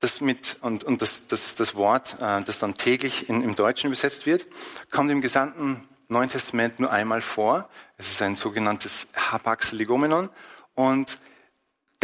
das 0.00 0.20
mit, 0.20 0.58
und, 0.60 0.84
und 0.84 1.02
das, 1.02 1.28
das, 1.28 1.54
das 1.54 1.74
Wort, 1.74 2.16
äh, 2.20 2.42
das 2.42 2.58
dann 2.58 2.74
täglich 2.74 3.28
in, 3.28 3.42
im 3.42 3.56
Deutschen 3.56 3.86
übersetzt 3.86 4.26
wird, 4.26 4.46
kommt 4.90 5.10
im 5.10 5.20
gesamten 5.20 5.88
Neuen 6.08 6.28
Testament 6.28 6.80
nur 6.80 6.90
einmal 6.90 7.20
vor. 7.20 7.68
Es 7.96 8.10
ist 8.10 8.20
ein 8.20 8.36
sogenanntes 8.36 9.06
Hapax 9.14 9.72
Legomenon 9.72 10.28
und 10.74 11.18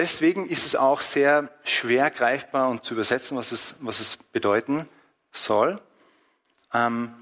Deswegen 0.01 0.49
ist 0.49 0.65
es 0.65 0.77
auch 0.77 1.03
sehr 1.03 1.51
schwer 1.63 2.09
greifbar 2.09 2.71
und 2.71 2.85
zu 2.85 2.95
übersetzen, 2.95 3.37
was 3.37 3.53
es, 3.53 3.77
was 3.81 4.01
es 4.01 4.17
bedeuten 4.17 4.89
soll. 5.31 5.77
Ähm, 6.73 7.15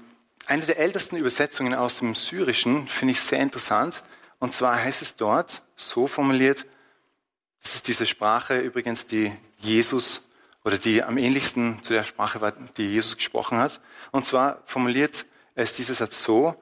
eine 0.45 0.61
der 0.61 0.79
ältesten 0.79 1.17
Übersetzungen 1.17 1.73
aus 1.73 1.97
dem 1.97 2.15
Syrischen 2.15 2.87
finde 2.87 3.11
ich 3.11 3.19
sehr 3.19 3.41
interessant. 3.41 4.01
Und 4.39 4.53
zwar 4.53 4.75
heißt 4.77 5.01
es 5.01 5.15
dort 5.15 5.61
so 5.75 6.07
formuliert, 6.07 6.65
das 7.61 7.75
ist 7.75 7.87
diese 7.87 8.05
Sprache 8.05 8.59
übrigens, 8.59 9.05
die 9.05 9.31
Jesus 9.57 10.29
oder 10.63 10.77
die 10.77 11.03
am 11.03 11.17
ähnlichsten 11.17 11.83
zu 11.83 11.93
der 11.93 12.03
Sprache 12.03 12.41
war, 12.41 12.51
die 12.51 12.85
Jesus 12.85 13.17
gesprochen 13.17 13.57
hat. 13.57 13.81
Und 14.11 14.25
zwar 14.25 14.63
formuliert 14.65 15.25
es 15.55 15.73
dieser 15.73 15.93
Satz 15.93 16.23
so, 16.23 16.55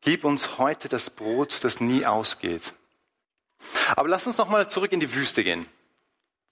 gib 0.00 0.24
uns 0.24 0.58
heute 0.58 0.88
das 0.88 1.10
Brot, 1.10 1.64
das 1.64 1.80
nie 1.80 2.04
ausgeht. 2.04 2.74
Aber 3.96 4.08
lass 4.08 4.26
uns 4.26 4.36
noch 4.36 4.48
mal 4.48 4.68
zurück 4.68 4.92
in 4.92 5.00
die 5.00 5.14
Wüste 5.14 5.42
gehen. 5.42 5.66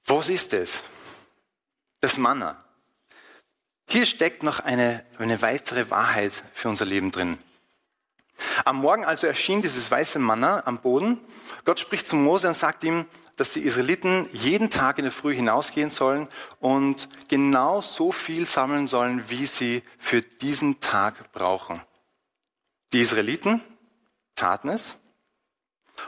Was 0.06 0.28
ist 0.28 0.52
es? 0.52 0.82
Das 2.00 2.16
Manna. 2.16 2.64
Hier 3.88 4.06
steckt 4.06 4.42
noch 4.42 4.60
eine, 4.60 5.04
eine 5.18 5.42
weitere 5.42 5.90
Wahrheit 5.90 6.32
für 6.54 6.68
unser 6.68 6.86
Leben 6.86 7.10
drin. 7.10 7.38
Am 8.64 8.76
Morgen 8.76 9.04
also 9.04 9.26
erschien 9.26 9.62
dieses 9.62 9.90
weiße 9.90 10.18
Manna 10.18 10.66
am 10.66 10.78
Boden. 10.78 11.18
Gott 11.64 11.80
spricht 11.80 12.06
zu 12.06 12.16
Mose 12.16 12.48
und 12.48 12.54
sagt 12.54 12.84
ihm, 12.84 13.06
dass 13.36 13.54
die 13.54 13.60
Israeliten 13.60 14.28
jeden 14.32 14.70
Tag 14.70 14.98
in 14.98 15.04
der 15.04 15.12
Früh 15.12 15.34
hinausgehen 15.34 15.90
sollen 15.90 16.28
und 16.60 17.08
genau 17.28 17.80
so 17.80 18.12
viel 18.12 18.46
sammeln 18.46 18.88
sollen, 18.88 19.24
wie 19.28 19.46
sie 19.46 19.82
für 19.98 20.20
diesen 20.22 20.80
Tag 20.80 21.32
brauchen. 21.32 21.80
Die 22.92 23.00
Israeliten 23.00 23.62
taten 24.34 24.68
es 24.68 25.00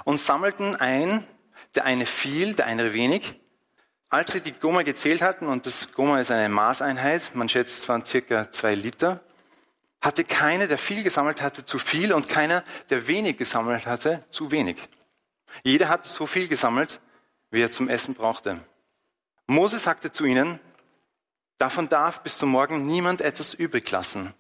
und 0.05 0.21
sammelten 0.21 0.77
ein, 0.77 1.27
der 1.75 1.85
eine 1.85 2.07
viel, 2.07 2.55
der 2.55 2.67
eine 2.67 2.93
wenig. 2.93 3.41
als 4.11 4.31
sie 4.31 4.41
die 4.41 4.53
Goma 4.53 4.83
gezählt 4.83 5.23
hatten, 5.23 5.49
und 5.49 5.67
das 5.67 5.93
Goma 5.93 6.21
ist 6.21 6.31
eine 6.31 6.49
Maßeinheit, 6.49 7.35
man 7.35 7.49
schätzt, 7.49 7.79
es 7.79 7.89
waren 7.89 8.07
circa 8.07 8.53
zwei 8.53 8.77
Liter, 8.77 9.21
hatte 10.05 10.23
keiner, 10.23 10.67
der 10.67 10.77
viel 10.77 11.03
gesammelt 11.03 11.41
hatte, 11.41 11.65
zu 11.65 11.79
viel 11.79 12.13
und 12.13 12.29
keiner, 12.29 12.63
der 12.91 13.07
wenig 13.07 13.39
gesammelt 13.39 13.87
hatte, 13.87 14.23
zu 14.31 14.51
wenig. 14.51 14.77
Jeder 15.63 15.89
hat 15.89 16.05
so 16.07 16.27
viel 16.27 16.47
gesammelt, 16.47 17.01
wie 17.51 17.63
er 17.63 17.71
zum 17.71 17.89
Essen 17.89 18.15
brauchte. 18.15 18.61
Mose 19.47 19.79
sagte 19.79 20.13
zu 20.13 20.27
ihnen, 20.27 20.61
davon 21.57 21.89
darf 21.89 22.21
bis 22.21 22.37
zum 22.37 22.51
Morgen 22.51 22.85
niemand 22.87 23.23
etwas 23.23 23.55
übrig 23.55 23.91
lassen. 23.91 24.35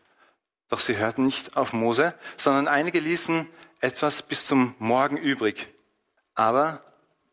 Doch 0.68 0.80
sie 0.80 0.99
hörten 0.99 1.23
nicht 1.23 1.56
auf 1.56 1.73
Mose, 1.73 2.14
sondern 2.37 2.68
einige 2.68 3.00
ließen 3.00 3.49
etwas 3.80 4.23
bis 4.23 4.47
zum 4.47 4.75
Morgen 4.78 5.16
übrig. 5.16 5.68
Aber 6.35 6.83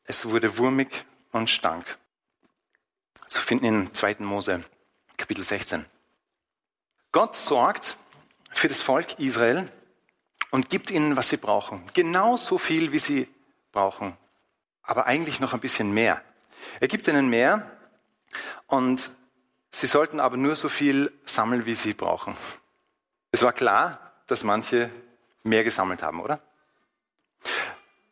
es 0.06 0.26
wurde 0.30 0.58
wurmig 0.58 1.06
und 1.32 1.50
stank. 1.50 1.98
Zu 3.28 3.42
finden 3.42 3.66
in 3.66 3.94
2. 3.94 4.18
Mose, 4.20 4.64
Kapitel 5.18 5.44
16. 5.44 5.86
Gott 7.12 7.36
sorgt 7.36 7.98
für 8.52 8.68
das 8.68 8.82
Volk 8.82 9.20
Israel 9.20 9.72
und 10.52 10.70
gibt 10.70 10.92
ihnen, 10.92 11.18
was 11.18 11.30
sie 11.30 11.38
brauchen. 11.38 11.84
Genauso 11.94 12.58
viel, 12.58 12.92
wie 12.92 13.00
sie 13.00 13.28
brauchen. 13.72 14.16
Aber 14.84 15.06
eigentlich 15.08 15.40
noch 15.40 15.54
ein 15.54 15.60
bisschen 15.60 15.94
mehr. 15.94 16.22
Er 16.80 16.88
gibt 16.88 17.08
ihnen 17.08 17.30
mehr 17.30 17.70
und 18.68 19.12
sie 19.72 19.88
sollten 19.88 20.20
aber 20.20 20.38
nur 20.38 20.56
so 20.56 20.70
viel 20.70 21.12
sammeln, 21.26 21.66
wie 21.66 21.74
sie 21.74 21.94
brauchen. 21.94 22.36
Es 23.32 23.42
war 23.42 23.54
klar, 23.54 24.14
dass 24.28 24.44
manche 24.44 24.92
mehr 25.44 25.64
gesammelt 25.64 26.04
haben, 26.04 26.22
oder? 26.22 26.42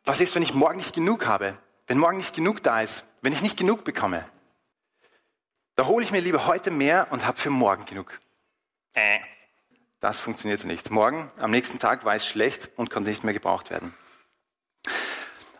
Was 0.05 0.22
ist, 0.22 0.34
wenn 0.34 0.41
ich 0.41 0.53
morgen 0.53 0.77
nicht 0.77 0.96
genug 0.96 1.27
habe? 1.27 1.58
Wenn 1.88 1.98
morgen 1.98 2.17
nicht 2.17 2.34
genug 2.34 2.63
da 2.63 2.81
ist? 2.81 3.08
Wenn 3.22 3.34
ich 3.34 3.41
nicht 3.41 3.58
genug 3.58 3.84
bekomme? 3.84 4.25
Da 5.75 5.86
hole 5.86 6.03
ich 6.03 6.12
mir 6.12 6.22
lieber 6.22 6.46
heute 6.46 6.72
mehr 6.72 7.08
und 7.12 7.25
habe 7.25 7.38
für 7.38 7.50
morgen 7.50 7.86
genug. 7.86 8.19
Äh, 8.93 9.19
das 10.00 10.20
funktioniert 10.20 10.63
nicht. 10.63 10.91
Morgen, 10.91 11.29
am 11.39 11.51
nächsten 11.51 11.79
Tag 11.79 12.06
war 12.06 12.15
es 12.15 12.25
schlecht 12.25 12.70
und 12.75 12.89
konnte 12.89 13.10
nicht 13.10 13.24
mehr 13.24 13.34
gebraucht 13.34 13.70
werden. 13.70 13.94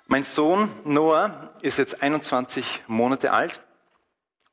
Mein 0.08 0.24
Sohn 0.24 0.72
Noah 0.86 1.54
ist 1.62 1.78
jetzt 1.78 2.02
21 2.02 2.84
Monate 2.88 3.32
alt 3.32 3.62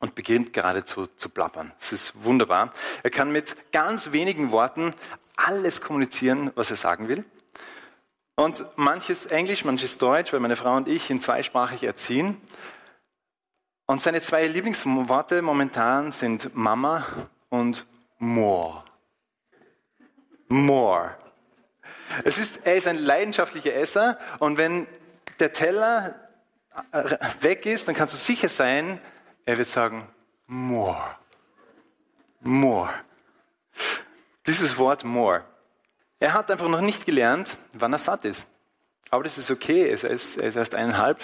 und 0.01 0.15
beginnt 0.15 0.53
gerade 0.53 0.85
zu, 0.85 1.07
zu 1.07 1.29
plappern. 1.29 1.73
Es 1.81 1.93
ist 1.93 2.25
wunderbar. 2.25 2.71
Er 3.03 3.11
kann 3.11 3.33
mit 3.33 3.73
ganz 3.73 4.13
wenigen 4.13 4.51
Worten 4.51 4.93
alles 5.37 5.81
kommunizieren, 5.81 6.51
was 6.55 6.71
er 6.71 6.77
sagen 6.77 7.09
will. 7.09 7.25
Und 8.35 8.67
manches 8.77 9.27
Englisch, 9.27 9.65
manches 9.65 9.97
Deutsch, 9.97 10.33
weil 10.33 10.41
meine 10.41 10.57
Frau 10.57 10.77
und 10.77 10.89
ich 10.89 11.09
ihn 11.09 11.21
zweisprachig 11.21 11.85
erziehen. 11.85 12.39
Und 13.87 14.03
seine 14.03 14.21
zwei 14.21 14.47
Lieblingsworte 14.47 15.41
momentan 15.41 16.13
sind 16.13 16.55
Mama 16.55 17.07
und 17.49 17.87
More. 18.19 18.86
More. 20.49 21.17
Es 22.25 22.39
ist, 22.39 22.67
er 22.67 22.77
ist 22.77 22.87
ein 22.87 22.99
leidenschaftlicher 22.99 23.75
Esser 23.75 24.19
und 24.39 24.59
wenn 24.59 24.87
der 25.39 25.53
Teller 25.53 26.15
äh, 26.93 27.17
weg 27.41 27.67
ist, 27.67 27.89
dann 27.89 27.95
kannst 27.95 28.15
du 28.15 28.19
sicher 28.19 28.49
sein, 28.49 29.01
er 29.45 29.59
wird 29.59 29.69
sagen, 29.69 30.09
more. 30.47 31.17
More. 32.41 32.91
Dieses 34.47 34.79
Wort 34.79 35.05
more. 35.05 35.45
Er 36.19 36.33
hat 36.33 36.51
einfach 36.51 36.69
noch 36.69 36.81
nicht 36.81 37.05
gelernt, 37.05 37.57
wann 37.73 37.93
er 37.93 37.99
satt 37.99 38.25
ist. 38.25 38.47
Aber 39.11 39.23
das 39.23 39.39
ist 39.39 39.51
okay, 39.51 39.89
er 39.89 39.95
ist, 40.11 40.37
er 40.37 40.49
ist 40.49 40.57
erst 40.57 40.75
eineinhalb. 40.75 41.21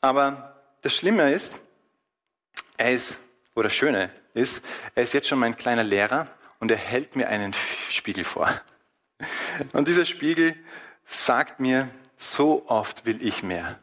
Aber 0.00 0.56
das 0.82 0.94
Schlimme 0.94 1.32
ist, 1.32 1.54
er 2.76 2.92
ist, 2.92 3.20
oder 3.54 3.70
Schöne 3.70 4.10
ist, 4.34 4.62
er 4.94 5.02
ist 5.02 5.12
jetzt 5.12 5.28
schon 5.28 5.38
mein 5.38 5.56
kleiner 5.56 5.84
Lehrer 5.84 6.26
und 6.60 6.70
er 6.70 6.76
hält 6.76 7.16
mir 7.16 7.28
einen 7.28 7.54
Spiegel 7.90 8.24
vor. 8.24 8.48
Und 9.72 9.88
dieser 9.88 10.04
Spiegel 10.04 10.54
sagt 11.04 11.58
mir, 11.60 11.90
so 12.16 12.64
oft 12.68 13.04
will 13.06 13.26
ich 13.26 13.42
mehr. 13.42 13.78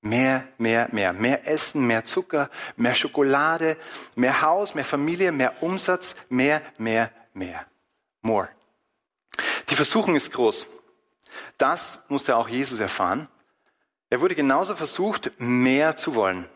Mehr, 0.00 0.46
mehr, 0.58 0.88
mehr. 0.92 1.12
Mehr 1.12 1.46
Essen, 1.46 1.86
mehr 1.86 2.04
Zucker, 2.04 2.50
mehr 2.76 2.94
Schokolade, 2.94 3.76
mehr 4.14 4.42
Haus, 4.42 4.74
mehr 4.74 4.84
Familie, 4.84 5.32
mehr 5.32 5.62
Umsatz, 5.62 6.16
mehr, 6.28 6.62
mehr, 6.78 7.10
mehr. 7.32 7.66
More. 8.22 8.48
Die 9.68 9.76
Versuchung 9.76 10.16
ist 10.16 10.32
groß. 10.32 10.66
Das 11.58 12.04
musste 12.08 12.36
auch 12.36 12.48
Jesus 12.48 12.80
erfahren. 12.80 13.28
Er 14.08 14.20
wurde 14.20 14.34
genauso 14.34 14.76
versucht, 14.76 15.32
mehr 15.38 15.96
zu 15.96 16.14
wollen. 16.14 16.46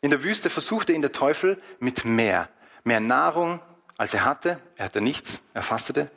In 0.00 0.10
der 0.10 0.22
Wüste 0.22 0.50
versuchte 0.50 0.92
ihn 0.92 1.02
der 1.02 1.12
Teufel 1.12 1.60
mit 1.80 2.04
mehr. 2.04 2.48
Mehr 2.84 3.00
Nahrung, 3.00 3.60
als 3.98 4.14
er 4.14 4.24
hatte. 4.24 4.58
Er 4.76 4.86
hatte 4.86 5.02
nichts, 5.02 5.40
er 5.52 5.62
fastete. 5.62 6.10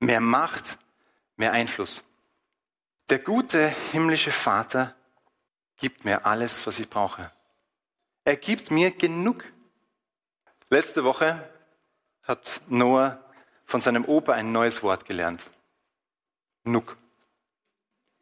Mehr 0.00 0.20
Macht, 0.20 0.78
mehr 1.36 1.52
Einfluss. 1.52 2.02
Der 3.10 3.20
gute 3.20 3.68
himmlische 3.92 4.32
Vater 4.32 4.96
gibt 5.76 6.04
mir 6.04 6.26
alles, 6.26 6.66
was 6.66 6.80
ich 6.80 6.90
brauche. 6.90 7.30
Er 8.24 8.36
gibt 8.36 8.70
mir 8.70 8.90
genug. 8.90 9.44
Letzte 10.70 11.04
Woche 11.04 11.48
hat 12.22 12.60
Noah 12.66 13.24
von 13.64 13.80
seinem 13.80 14.04
Opa 14.04 14.32
ein 14.32 14.52
neues 14.52 14.82
Wort 14.82 15.06
gelernt. 15.06 15.44
Nuk. 16.64 16.96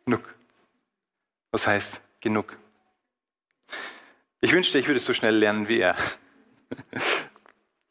Nuk. 0.05 0.35
Was 1.51 1.67
heißt 1.67 2.01
genug? 2.21 2.57
Ich 4.41 4.53
wünschte, 4.53 4.79
ich 4.79 4.87
würde 4.87 4.99
es 4.99 5.05
so 5.05 5.15
schnell 5.15 5.37
lernen 5.37 5.69
wie 5.69 5.81
er. 5.81 5.97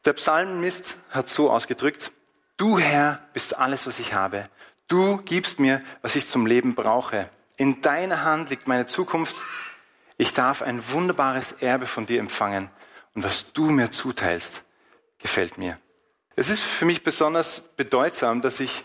Der 0.05 0.13
Psalmist 0.13 0.97
hat 1.09 1.29
so 1.29 1.49
ausgedrückt, 1.49 2.11
du 2.57 2.77
Herr 2.77 3.27
bist 3.33 3.57
alles, 3.57 3.87
was 3.87 3.97
ich 3.97 4.13
habe. 4.13 4.47
Du 4.87 5.17
gibst 5.17 5.59
mir, 5.59 5.81
was 6.03 6.15
ich 6.15 6.27
zum 6.27 6.45
Leben 6.45 6.75
brauche. 6.75 7.27
In 7.57 7.81
deiner 7.81 8.23
Hand 8.23 8.51
liegt 8.51 8.67
meine 8.67 8.85
Zukunft. 8.85 9.35
Ich 10.17 10.31
darf 10.31 10.61
ein 10.61 10.91
wunderbares 10.91 11.53
Erbe 11.53 11.87
von 11.87 12.05
dir 12.05 12.19
empfangen. 12.19 12.69
Und 13.15 13.23
was 13.23 13.51
du 13.53 13.63
mir 13.63 13.89
zuteilst, 13.89 14.63
gefällt 15.17 15.57
mir. 15.57 15.79
Es 16.35 16.49
ist 16.49 16.61
für 16.61 16.85
mich 16.85 17.01
besonders 17.01 17.61
bedeutsam, 17.75 18.43
dass 18.43 18.59
ich 18.59 18.83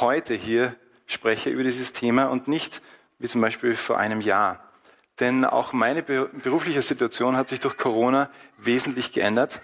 heute 0.00 0.32
hier 0.32 0.74
spreche 1.06 1.50
über 1.50 1.64
dieses 1.64 1.92
Thema 1.92 2.30
und 2.30 2.48
nicht 2.48 2.80
wie 3.18 3.28
zum 3.28 3.42
Beispiel 3.42 3.76
vor 3.76 3.98
einem 3.98 4.22
Jahr. 4.22 4.72
Denn 5.20 5.44
auch 5.44 5.74
meine 5.74 6.02
berufliche 6.02 6.80
Situation 6.80 7.36
hat 7.36 7.50
sich 7.50 7.60
durch 7.60 7.76
Corona 7.76 8.30
wesentlich 8.56 9.12
geändert, 9.12 9.60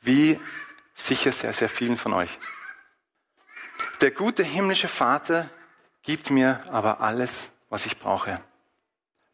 wie 0.00 0.38
sicher 0.94 1.32
sehr, 1.32 1.52
sehr 1.52 1.68
vielen 1.68 1.96
von 1.96 2.12
euch. 2.12 2.38
Der 4.00 4.10
gute 4.10 4.42
himmlische 4.42 4.88
Vater 4.88 5.48
gibt 6.02 6.30
mir 6.30 6.62
aber 6.70 7.00
alles, 7.00 7.50
was 7.68 7.86
ich 7.86 7.98
brauche. 7.98 8.40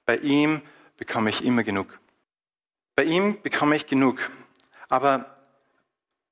Bei 0.07 0.17
ihm 0.17 0.63
bekomme 0.97 1.31
ich 1.31 1.45
immer 1.45 1.63
genug. 1.63 1.99
Bei 2.95 3.05
ihm 3.05 3.41
bekomme 3.43 3.77
ich 3.77 3.87
genug. 3.87 4.31
Aber 4.89 5.37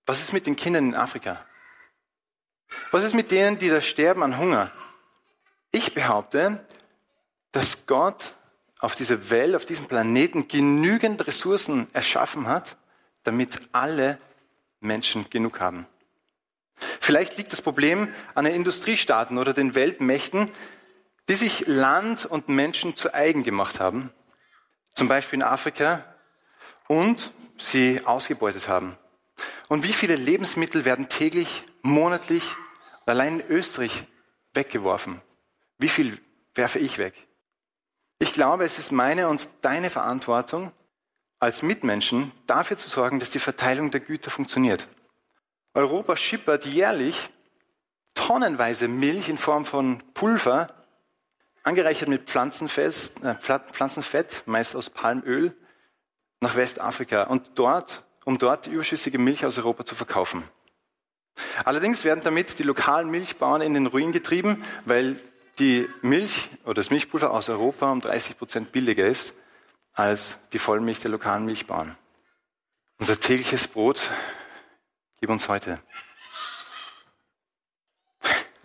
was 0.06 0.20
ist 0.20 0.32
mit 0.32 0.46
den 0.46 0.56
Kindern 0.56 0.88
in 0.88 0.96
Afrika? 0.96 1.44
Was 2.90 3.04
ist 3.04 3.14
mit 3.14 3.30
denen, 3.30 3.58
die 3.58 3.68
da 3.68 3.80
sterben 3.80 4.22
an 4.22 4.38
Hunger? 4.38 4.70
Ich 5.70 5.94
behaupte, 5.94 6.64
dass 7.50 7.86
Gott 7.86 8.34
auf 8.78 8.94
dieser 8.94 9.30
Welt, 9.30 9.54
auf 9.54 9.64
diesem 9.64 9.86
Planeten 9.86 10.48
genügend 10.48 11.26
Ressourcen 11.26 11.86
erschaffen 11.92 12.46
hat, 12.46 12.76
damit 13.22 13.68
alle 13.72 14.18
Menschen 14.80 15.28
genug 15.30 15.60
haben. 15.60 15.86
Vielleicht 17.00 17.36
liegt 17.36 17.52
das 17.52 17.62
Problem 17.62 18.08
an 18.34 18.44
den 18.44 18.54
Industriestaaten 18.54 19.38
oder 19.38 19.52
den 19.52 19.74
Weltmächten, 19.74 20.50
die 21.28 21.34
sich 21.34 21.66
Land 21.66 22.26
und 22.26 22.48
Menschen 22.48 22.96
zu 22.96 23.14
eigen 23.14 23.44
gemacht 23.44 23.80
haben, 23.80 24.10
zum 24.94 25.08
Beispiel 25.08 25.38
in 25.38 25.44
Afrika, 25.44 26.04
und 26.88 27.32
sie 27.58 28.00
ausgebeutet 28.04 28.68
haben. 28.68 28.98
Und 29.68 29.84
wie 29.84 29.92
viele 29.92 30.16
Lebensmittel 30.16 30.84
werden 30.84 31.08
täglich, 31.08 31.64
monatlich, 31.82 32.54
allein 33.06 33.40
in 33.40 33.46
Österreich 33.48 34.04
weggeworfen? 34.52 35.22
Wie 35.78 35.88
viel 35.88 36.18
werfe 36.54 36.78
ich 36.78 36.98
weg? 36.98 37.14
Ich 38.18 38.34
glaube, 38.34 38.64
es 38.64 38.78
ist 38.78 38.92
meine 38.92 39.28
und 39.28 39.48
deine 39.62 39.90
Verantwortung, 39.90 40.72
als 41.42 41.62
Mitmenschen 41.62 42.30
dafür 42.46 42.76
zu 42.76 42.88
sorgen, 42.88 43.18
dass 43.18 43.30
die 43.30 43.40
Verteilung 43.40 43.90
der 43.90 43.98
Güter 43.98 44.30
funktioniert. 44.30 44.86
Europa 45.74 46.16
schippert 46.16 46.66
jährlich 46.66 47.30
tonnenweise 48.14 48.86
Milch 48.86 49.28
in 49.28 49.38
Form 49.38 49.64
von 49.64 50.04
Pulver, 50.14 50.72
angereichert 51.64 52.08
mit 52.08 52.28
Pflanzenfett, 52.28 53.24
äh, 53.24 53.34
Pflanzenfett, 53.34 54.44
meist 54.46 54.76
aus 54.76 54.88
Palmöl, 54.88 55.52
nach 56.40 56.54
Westafrika 56.54 57.24
und 57.24 57.50
dort, 57.56 58.04
um 58.24 58.38
dort 58.38 58.66
die 58.66 58.70
überschüssige 58.70 59.18
Milch 59.18 59.44
aus 59.44 59.58
Europa 59.58 59.84
zu 59.84 59.96
verkaufen. 59.96 60.44
Allerdings 61.64 62.04
werden 62.04 62.20
damit 62.22 62.56
die 62.60 62.62
lokalen 62.62 63.10
Milchbauern 63.10 63.62
in 63.62 63.74
den 63.74 63.86
Ruin 63.86 64.12
getrieben, 64.12 64.62
weil 64.84 65.18
die 65.58 65.88
Milch 66.02 66.50
oder 66.62 66.74
das 66.74 66.90
Milchpulver 66.90 67.32
aus 67.32 67.48
Europa 67.48 67.90
um 67.90 68.00
30 68.00 68.38
Prozent 68.38 68.70
billiger 68.70 69.08
ist 69.08 69.34
als 69.94 70.38
die 70.52 70.58
Vollmilch 70.58 71.00
der 71.00 71.10
lokalen 71.10 71.44
Milchbauern. 71.44 71.96
Unser 72.98 73.18
tägliches 73.18 73.68
Brot 73.68 74.10
gib 75.20 75.30
uns 75.30 75.48
heute. 75.48 75.80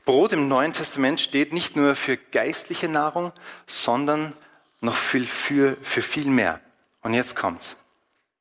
Brot 0.05 0.31
im 0.31 0.47
Neuen 0.47 0.73
Testament 0.73 1.19
steht 1.19 1.51
nicht 1.51 1.75
nur 1.75 1.95
für 1.95 2.15
geistliche 2.15 2.87
Nahrung, 2.87 3.33
sondern 3.65 4.33
noch 4.79 4.95
viel 4.95 5.25
für, 5.25 5.75
für 5.81 6.01
viel 6.01 6.29
mehr. 6.29 6.61
Und 7.01 7.13
jetzt 7.13 7.35
kommt's. 7.35 7.77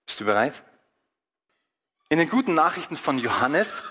Bist 0.07 0.21
du 0.21 0.25
bereit? 0.25 0.63
In 2.09 2.19
den 2.19 2.31
guten 2.31 2.55
Nachrichten 2.55 2.97
von 2.97 3.19
Johannes 3.19 3.83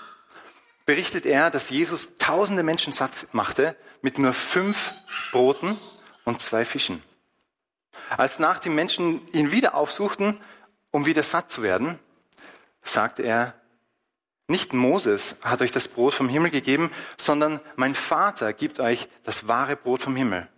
berichtet 0.86 1.26
er, 1.26 1.50
dass 1.50 1.68
Jesus 1.68 2.14
tausende 2.16 2.62
Menschen 2.62 2.92
satt 2.92 3.26
machte 3.32 3.76
mit 4.00 4.18
nur 4.18 4.32
fünf 4.32 4.92
Broten 5.32 5.76
und 6.24 6.40
zwei 6.40 6.64
Fischen. 6.64 7.02
Als 8.10 8.38
nach 8.38 8.58
die 8.58 8.68
Menschen 8.68 9.26
ihn 9.32 9.52
wieder 9.52 9.74
aufsuchten, 9.74 10.40
um 10.90 11.06
wieder 11.06 11.22
satt 11.22 11.50
zu 11.50 11.62
werden, 11.62 11.98
sagte 12.82 13.22
er, 13.22 13.54
nicht 14.48 14.72
Moses 14.72 15.36
hat 15.42 15.60
euch 15.60 15.72
das 15.72 15.88
Brot 15.88 16.14
vom 16.14 16.28
Himmel 16.28 16.50
gegeben, 16.50 16.92
sondern 17.16 17.60
mein 17.74 17.94
Vater 17.94 18.52
gibt 18.52 18.78
euch 18.78 19.08
das 19.24 19.48
wahre 19.48 19.74
Brot 19.74 20.02
vom 20.02 20.14
Himmel. 20.14 20.48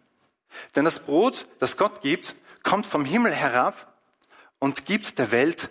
Denn 0.76 0.84
das 0.84 1.00
Brot, 1.00 1.46
das 1.58 1.76
Gott 1.76 2.02
gibt, 2.02 2.34
kommt 2.62 2.86
vom 2.86 3.04
Himmel 3.04 3.32
herab 3.32 3.94
und 4.58 4.84
gibt 4.84 5.18
der 5.18 5.30
Welt 5.30 5.70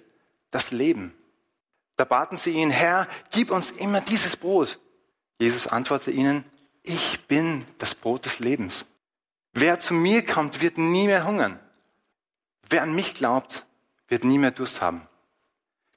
das 0.50 0.72
Leben. 0.72 1.14
Da 1.96 2.06
baten 2.06 2.38
sie 2.38 2.52
ihn, 2.52 2.72
Herr, 2.72 3.08
gib 3.32 3.52
uns 3.52 3.72
immer 3.72 4.02
dieses 4.02 4.36
Brot. 4.36 4.80
Jesus 5.40 5.68
antwortete 5.68 6.12
ihnen, 6.12 6.44
ich 6.84 7.28
bin 7.28 7.66
das 7.78 7.94
Brot 7.96 8.26
des 8.26 8.40
Lebens. 8.40 8.88
Wer 9.54 9.80
zu 9.80 9.94
mir 9.94 10.26
kommt, 10.26 10.62
wird 10.62 10.78
nie 10.78 11.08
mehr 11.08 11.26
hungern. 11.26 11.60
Wer 12.70 12.84
an 12.84 12.94
mich 12.94 13.14
glaubt, 13.14 13.66
wird 14.08 14.24
nie 14.24 14.38
mehr 14.38 14.52
Durst 14.52 14.82
haben. 14.82 15.08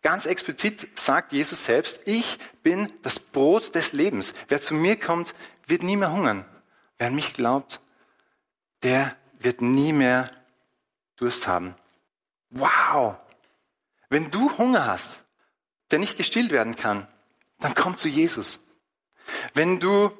Ganz 0.03 0.27
explizit 0.27 0.89
sagt 0.99 1.33
Jesus 1.33 1.65
selbst, 1.65 2.01
ich 2.07 2.39
bin 2.63 2.91
das 3.03 3.21
Brot 3.21 3.75
des 3.75 3.93
Lebens. 3.93 4.35
Wer 4.49 4.61
zu 4.61 4.75
mir 4.75 4.99
kommt, 4.99 5.35
wird 5.67 5.83
nie 5.83 5.97
mehr 5.97 6.13
hungern. 6.13 6.45
Wer 6.99 7.09
an 7.09 7.15
mich 7.15 7.35
glaubt, 7.35 7.81
der 8.83 9.15
wird 9.39 9.61
nie 9.61 9.93
mehr 9.93 10.31
Durst 11.17 11.47
haben. 11.47 11.75
Wow! 12.51 13.17
Wenn 14.09 14.31
du 14.31 14.57
Hunger 14.57 14.87
hast, 14.87 15.23
der 15.91 15.99
nicht 15.99 16.17
gestillt 16.17 16.51
werden 16.51 16.77
kann, 16.77 17.07
dann 17.59 17.75
komm 17.75 17.97
zu 17.97 18.09
Jesus. 18.09 18.67
Wenn 19.55 19.81
du 19.81 20.11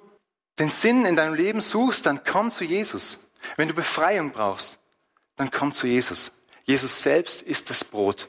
den 0.59 0.69
Sinn 0.69 1.07
in 1.07 1.17
deinem 1.17 1.35
Leben 1.35 1.61
suchst, 1.61 2.05
dann 2.05 2.23
komm 2.25 2.51
zu 2.51 2.65
Jesus. 2.65 3.31
Wenn 3.57 3.69
du 3.69 3.75
Befreiung 3.75 4.31
brauchst, 4.31 4.79
dann 5.37 5.51
komm 5.51 5.73
zu 5.73 5.87
Jesus. 5.87 6.40
Jesus 6.65 7.03
selbst 7.03 7.43
ist 7.43 7.71
das 7.71 7.85
Brot 7.85 8.29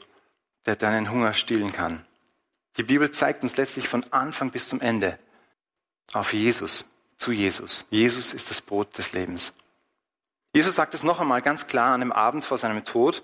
der 0.66 0.76
deinen 0.76 1.10
Hunger 1.10 1.34
stillen 1.34 1.72
kann. 1.72 2.04
Die 2.76 2.82
Bibel 2.82 3.10
zeigt 3.10 3.42
uns 3.42 3.56
letztlich 3.56 3.88
von 3.88 4.04
Anfang 4.12 4.50
bis 4.50 4.68
zum 4.68 4.80
Ende 4.80 5.18
auf 6.12 6.32
Jesus, 6.32 6.90
zu 7.16 7.32
Jesus. 7.32 7.86
Jesus 7.90 8.32
ist 8.32 8.50
das 8.50 8.60
Brot 8.60 8.96
des 8.96 9.12
Lebens. 9.12 9.52
Jesus 10.54 10.74
sagt 10.74 10.94
es 10.94 11.02
noch 11.02 11.20
einmal 11.20 11.42
ganz 11.42 11.66
klar 11.66 11.92
an 11.92 12.00
dem 12.00 12.12
Abend 12.12 12.44
vor 12.44 12.58
seinem 12.58 12.84
Tod, 12.84 13.22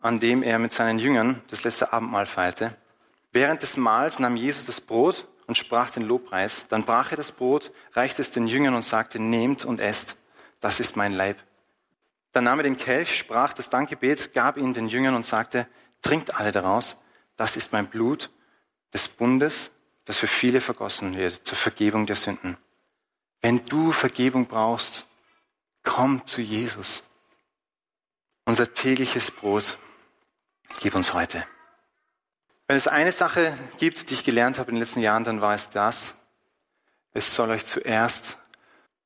an 0.00 0.18
dem 0.18 0.42
er 0.42 0.58
mit 0.58 0.72
seinen 0.72 0.98
Jüngern 0.98 1.42
das 1.50 1.64
letzte 1.64 1.92
Abendmahl 1.92 2.26
feierte. 2.26 2.76
Während 3.32 3.62
des 3.62 3.76
Mahls 3.76 4.18
nahm 4.18 4.36
Jesus 4.36 4.66
das 4.66 4.80
Brot 4.80 5.26
und 5.46 5.56
sprach 5.56 5.90
den 5.90 6.02
Lobpreis. 6.02 6.68
Dann 6.68 6.84
brach 6.84 7.10
er 7.10 7.16
das 7.16 7.32
Brot, 7.32 7.70
reichte 7.92 8.22
es 8.22 8.30
den 8.30 8.46
Jüngern 8.46 8.74
und 8.74 8.82
sagte, 8.82 9.18
nehmt 9.18 9.64
und 9.64 9.80
esst, 9.80 10.16
das 10.60 10.80
ist 10.80 10.96
mein 10.96 11.12
Leib. 11.12 11.38
Dann 12.36 12.44
nahm 12.44 12.58
er 12.58 12.64
den 12.64 12.76
Kelch, 12.76 13.16
sprach 13.16 13.54
das 13.54 13.70
Dankgebet, 13.70 14.34
gab 14.34 14.58
ihn 14.58 14.74
den 14.74 14.88
Jüngern 14.88 15.14
und 15.14 15.24
sagte, 15.24 15.66
Trinkt 16.02 16.34
alle 16.34 16.52
daraus. 16.52 17.02
Das 17.36 17.56
ist 17.56 17.72
mein 17.72 17.86
Blut 17.86 18.30
des 18.92 19.08
Bundes, 19.08 19.70
das 20.04 20.18
für 20.18 20.26
viele 20.26 20.60
vergossen 20.60 21.16
wird 21.16 21.46
zur 21.46 21.56
Vergebung 21.56 22.04
der 22.04 22.16
Sünden. 22.16 22.58
Wenn 23.40 23.64
du 23.64 23.90
Vergebung 23.90 24.44
brauchst, 24.48 25.06
komm 25.82 26.26
zu 26.26 26.42
Jesus. 26.42 27.04
Unser 28.44 28.74
tägliches 28.74 29.30
Brot 29.30 29.78
gib 30.82 30.94
uns 30.94 31.14
heute. 31.14 31.42
Wenn 32.68 32.76
es 32.76 32.86
eine 32.86 33.12
Sache 33.12 33.56
gibt, 33.78 34.10
die 34.10 34.14
ich 34.14 34.24
gelernt 34.24 34.58
habe 34.58 34.68
in 34.68 34.74
den 34.74 34.82
letzten 34.82 35.00
Jahren, 35.00 35.24
dann 35.24 35.40
war 35.40 35.54
es 35.54 35.70
das. 35.70 36.12
Es 37.14 37.34
soll 37.34 37.48
euch 37.48 37.64
zuerst 37.64 38.36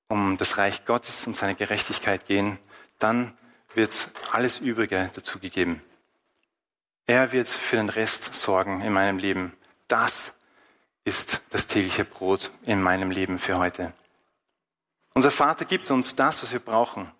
um 0.08 0.36
das 0.36 0.58
Reich 0.58 0.84
Gottes 0.84 1.28
und 1.28 1.36
seine 1.36 1.54
Gerechtigkeit 1.54 2.26
gehen. 2.26 2.58
Dann 3.00 3.36
wird 3.74 4.08
alles 4.30 4.60
Übrige 4.60 5.10
dazugegeben. 5.12 5.82
Er 7.06 7.32
wird 7.32 7.48
für 7.48 7.76
den 7.76 7.88
Rest 7.88 8.34
sorgen 8.34 8.82
in 8.82 8.92
meinem 8.92 9.18
Leben. 9.18 9.52
Das 9.88 10.34
ist 11.04 11.40
das 11.50 11.66
tägliche 11.66 12.04
Brot 12.04 12.52
in 12.62 12.80
meinem 12.80 13.10
Leben 13.10 13.40
für 13.40 13.58
heute. 13.58 13.92
Unser 15.14 15.32
Vater 15.32 15.64
gibt 15.64 15.90
uns 15.90 16.14
das, 16.14 16.42
was 16.42 16.52
wir 16.52 16.60
brauchen. 16.60 17.10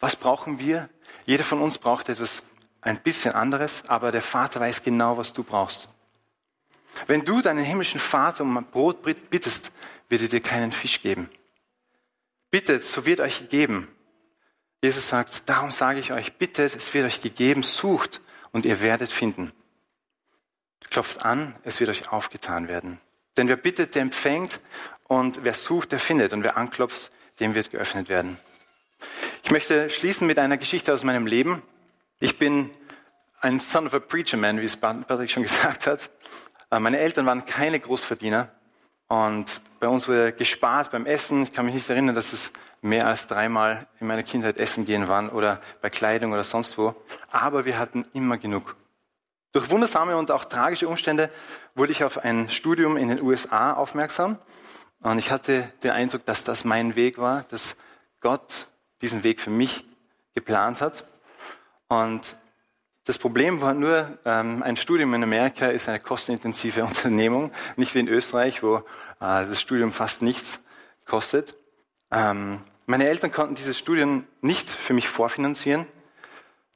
Was 0.00 0.16
brauchen 0.16 0.58
wir? 0.58 0.88
Jeder 1.26 1.44
von 1.44 1.60
uns 1.60 1.76
braucht 1.78 2.08
etwas 2.08 2.44
ein 2.80 3.02
bisschen 3.02 3.32
anderes, 3.32 3.88
aber 3.88 4.12
der 4.12 4.22
Vater 4.22 4.60
weiß 4.60 4.82
genau, 4.82 5.16
was 5.16 5.32
du 5.32 5.42
brauchst. 5.42 5.88
Wenn 7.06 7.24
du 7.24 7.42
deinen 7.42 7.64
himmlischen 7.64 8.00
Vater 8.00 8.44
um 8.44 8.64
Brot 8.70 9.02
bittest, 9.02 9.72
wird 10.08 10.22
er 10.22 10.28
dir 10.28 10.40
keinen 10.40 10.72
Fisch 10.72 11.02
geben. 11.02 11.28
Bittet, 12.50 12.84
so 12.84 13.04
wird 13.04 13.20
euch 13.20 13.40
gegeben. 13.40 13.88
Jesus 14.84 15.08
sagt, 15.08 15.48
darum 15.48 15.70
sage 15.70 15.98
ich 15.98 16.12
euch, 16.12 16.34
bittet, 16.34 16.76
es 16.76 16.92
wird 16.92 17.06
euch 17.06 17.22
gegeben, 17.22 17.62
sucht, 17.62 18.20
und 18.52 18.66
ihr 18.66 18.82
werdet 18.82 19.10
finden. 19.10 19.50
Klopft 20.90 21.24
an, 21.24 21.56
es 21.62 21.80
wird 21.80 21.88
euch 21.88 22.12
aufgetan 22.12 22.68
werden. 22.68 23.00
Denn 23.38 23.48
wer 23.48 23.56
bittet, 23.56 23.94
der 23.94 24.02
empfängt 24.02 24.60
und 25.04 25.42
wer 25.42 25.54
sucht, 25.54 25.92
der 25.92 25.98
findet 25.98 26.34
und 26.34 26.44
wer 26.44 26.58
anklopft, 26.58 27.10
dem 27.40 27.54
wird 27.54 27.70
geöffnet 27.70 28.10
werden. 28.10 28.38
Ich 29.42 29.50
möchte 29.50 29.88
schließen 29.88 30.26
mit 30.26 30.38
einer 30.38 30.58
Geschichte 30.58 30.92
aus 30.92 31.02
meinem 31.02 31.26
Leben. 31.26 31.62
Ich 32.20 32.38
bin 32.38 32.70
ein 33.40 33.60
Son 33.60 33.86
of 33.86 33.94
a 33.94 34.00
Preacher 34.00 34.36
Man, 34.36 34.60
wie 34.60 34.66
es 34.66 34.76
Patrick 34.76 35.30
schon 35.30 35.42
gesagt 35.44 35.86
hat. 35.86 36.10
Äh, 36.70 36.78
meine 36.78 36.98
Eltern 36.98 37.24
waren 37.24 37.46
keine 37.46 37.80
Großverdiener 37.80 38.50
und 39.08 39.60
bei 39.80 39.88
uns 39.88 40.08
wurde 40.08 40.32
gespart 40.32 40.90
beim 40.90 41.06
Essen. 41.06 41.42
Ich 41.42 41.52
kann 41.52 41.66
mich 41.66 41.74
nicht 41.74 41.90
erinnern, 41.90 42.14
dass 42.14 42.32
es 42.32 42.52
mehr 42.80 43.06
als 43.06 43.26
dreimal 43.26 43.86
in 44.00 44.06
meiner 44.06 44.22
Kindheit 44.22 44.58
essen 44.58 44.84
gehen 44.84 45.08
waren 45.08 45.28
oder 45.28 45.60
bei 45.80 45.90
Kleidung 45.90 46.32
oder 46.32 46.44
sonst 46.44 46.78
wo. 46.78 46.94
Aber 47.30 47.64
wir 47.64 47.78
hatten 47.78 48.06
immer 48.12 48.38
genug. 48.38 48.76
Durch 49.52 49.70
wundersame 49.70 50.16
und 50.16 50.30
auch 50.30 50.44
tragische 50.44 50.88
Umstände 50.88 51.28
wurde 51.74 51.92
ich 51.92 52.02
auf 52.02 52.18
ein 52.18 52.48
Studium 52.48 52.96
in 52.96 53.08
den 53.08 53.22
USA 53.22 53.74
aufmerksam. 53.74 54.38
Und 55.00 55.18
ich 55.18 55.30
hatte 55.30 55.70
den 55.82 55.92
Eindruck, 55.92 56.24
dass 56.24 56.44
das 56.44 56.64
mein 56.64 56.96
Weg 56.96 57.18
war, 57.18 57.44
dass 57.50 57.76
Gott 58.20 58.66
diesen 59.00 59.22
Weg 59.22 59.40
für 59.40 59.50
mich 59.50 59.84
geplant 60.34 60.80
hat. 60.80 61.04
Und 61.88 62.36
das 63.04 63.18
Problem 63.18 63.60
war 63.60 63.74
nur, 63.74 64.18
ähm, 64.24 64.62
ein 64.62 64.76
Studium 64.76 65.12
in 65.14 65.22
Amerika 65.22 65.66
ist 65.66 65.88
eine 65.88 66.00
kostenintensive 66.00 66.84
Unternehmung, 66.84 67.50
nicht 67.76 67.94
wie 67.94 68.00
in 68.00 68.08
Österreich, 68.08 68.62
wo 68.62 68.76
äh, 68.76 68.82
das 69.20 69.60
Studium 69.60 69.92
fast 69.92 70.22
nichts 70.22 70.60
kostet. 71.04 71.54
Ähm, 72.10 72.60
meine 72.86 73.08
Eltern 73.08 73.30
konnten 73.30 73.54
dieses 73.54 73.78
Studium 73.78 74.26
nicht 74.40 74.68
für 74.68 74.94
mich 74.94 75.08
vorfinanzieren, 75.08 75.86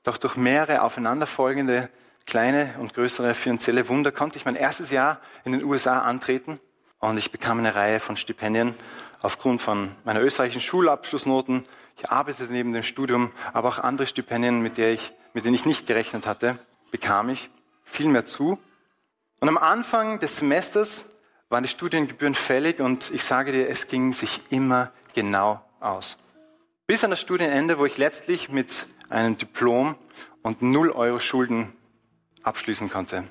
doch 0.02 0.18
durch 0.18 0.36
mehrere 0.36 0.82
aufeinanderfolgende 0.82 1.90
kleine 2.26 2.74
und 2.78 2.92
größere 2.94 3.34
finanzielle 3.34 3.88
Wunder 3.88 4.12
konnte 4.12 4.36
ich 4.36 4.44
mein 4.44 4.56
erstes 4.56 4.90
Jahr 4.90 5.20
in 5.44 5.52
den 5.52 5.64
USA 5.64 6.00
antreten 6.00 6.60
und 6.98 7.16
ich 7.16 7.32
bekam 7.32 7.58
eine 7.58 7.74
Reihe 7.74 8.00
von 8.00 8.16
Stipendien 8.16 8.74
aufgrund 9.22 9.62
von 9.62 9.92
meiner 10.04 10.20
österreichischen 10.20 10.60
Schulabschlussnoten. 10.60 11.62
Ich 11.98 12.10
arbeitete 12.10 12.52
neben 12.52 12.72
dem 12.72 12.84
Studium, 12.84 13.32
aber 13.52 13.68
auch 13.68 13.78
andere 13.78 14.06
Stipendien, 14.06 14.60
mit, 14.60 14.78
der 14.78 14.92
ich, 14.92 15.12
mit 15.34 15.44
denen 15.44 15.54
ich 15.54 15.66
nicht 15.66 15.86
gerechnet 15.86 16.26
hatte, 16.26 16.58
bekam 16.92 17.28
ich 17.28 17.50
viel 17.84 18.08
mehr 18.08 18.24
zu. 18.24 18.58
Und 19.40 19.48
am 19.48 19.58
Anfang 19.58 20.20
des 20.20 20.38
Semesters 20.38 21.10
waren 21.48 21.64
die 21.64 21.68
Studiengebühren 21.68 22.34
fällig 22.34 22.80
und 22.80 23.10
ich 23.10 23.24
sage 23.24 23.52
dir, 23.52 23.68
es 23.68 23.88
ging 23.88 24.12
sich 24.12 24.40
immer 24.50 24.92
genau 25.14 25.60
aus. 25.80 26.18
Bis 26.86 27.02
an 27.02 27.10
das 27.10 27.20
Studienende, 27.20 27.78
wo 27.78 27.84
ich 27.84 27.98
letztlich 27.98 28.48
mit 28.48 28.86
einem 29.10 29.36
Diplom 29.36 29.96
und 30.42 30.62
null 30.62 30.90
Euro 30.90 31.18
Schulden 31.18 31.72
abschließen 32.42 32.90
konnte. 32.90 33.24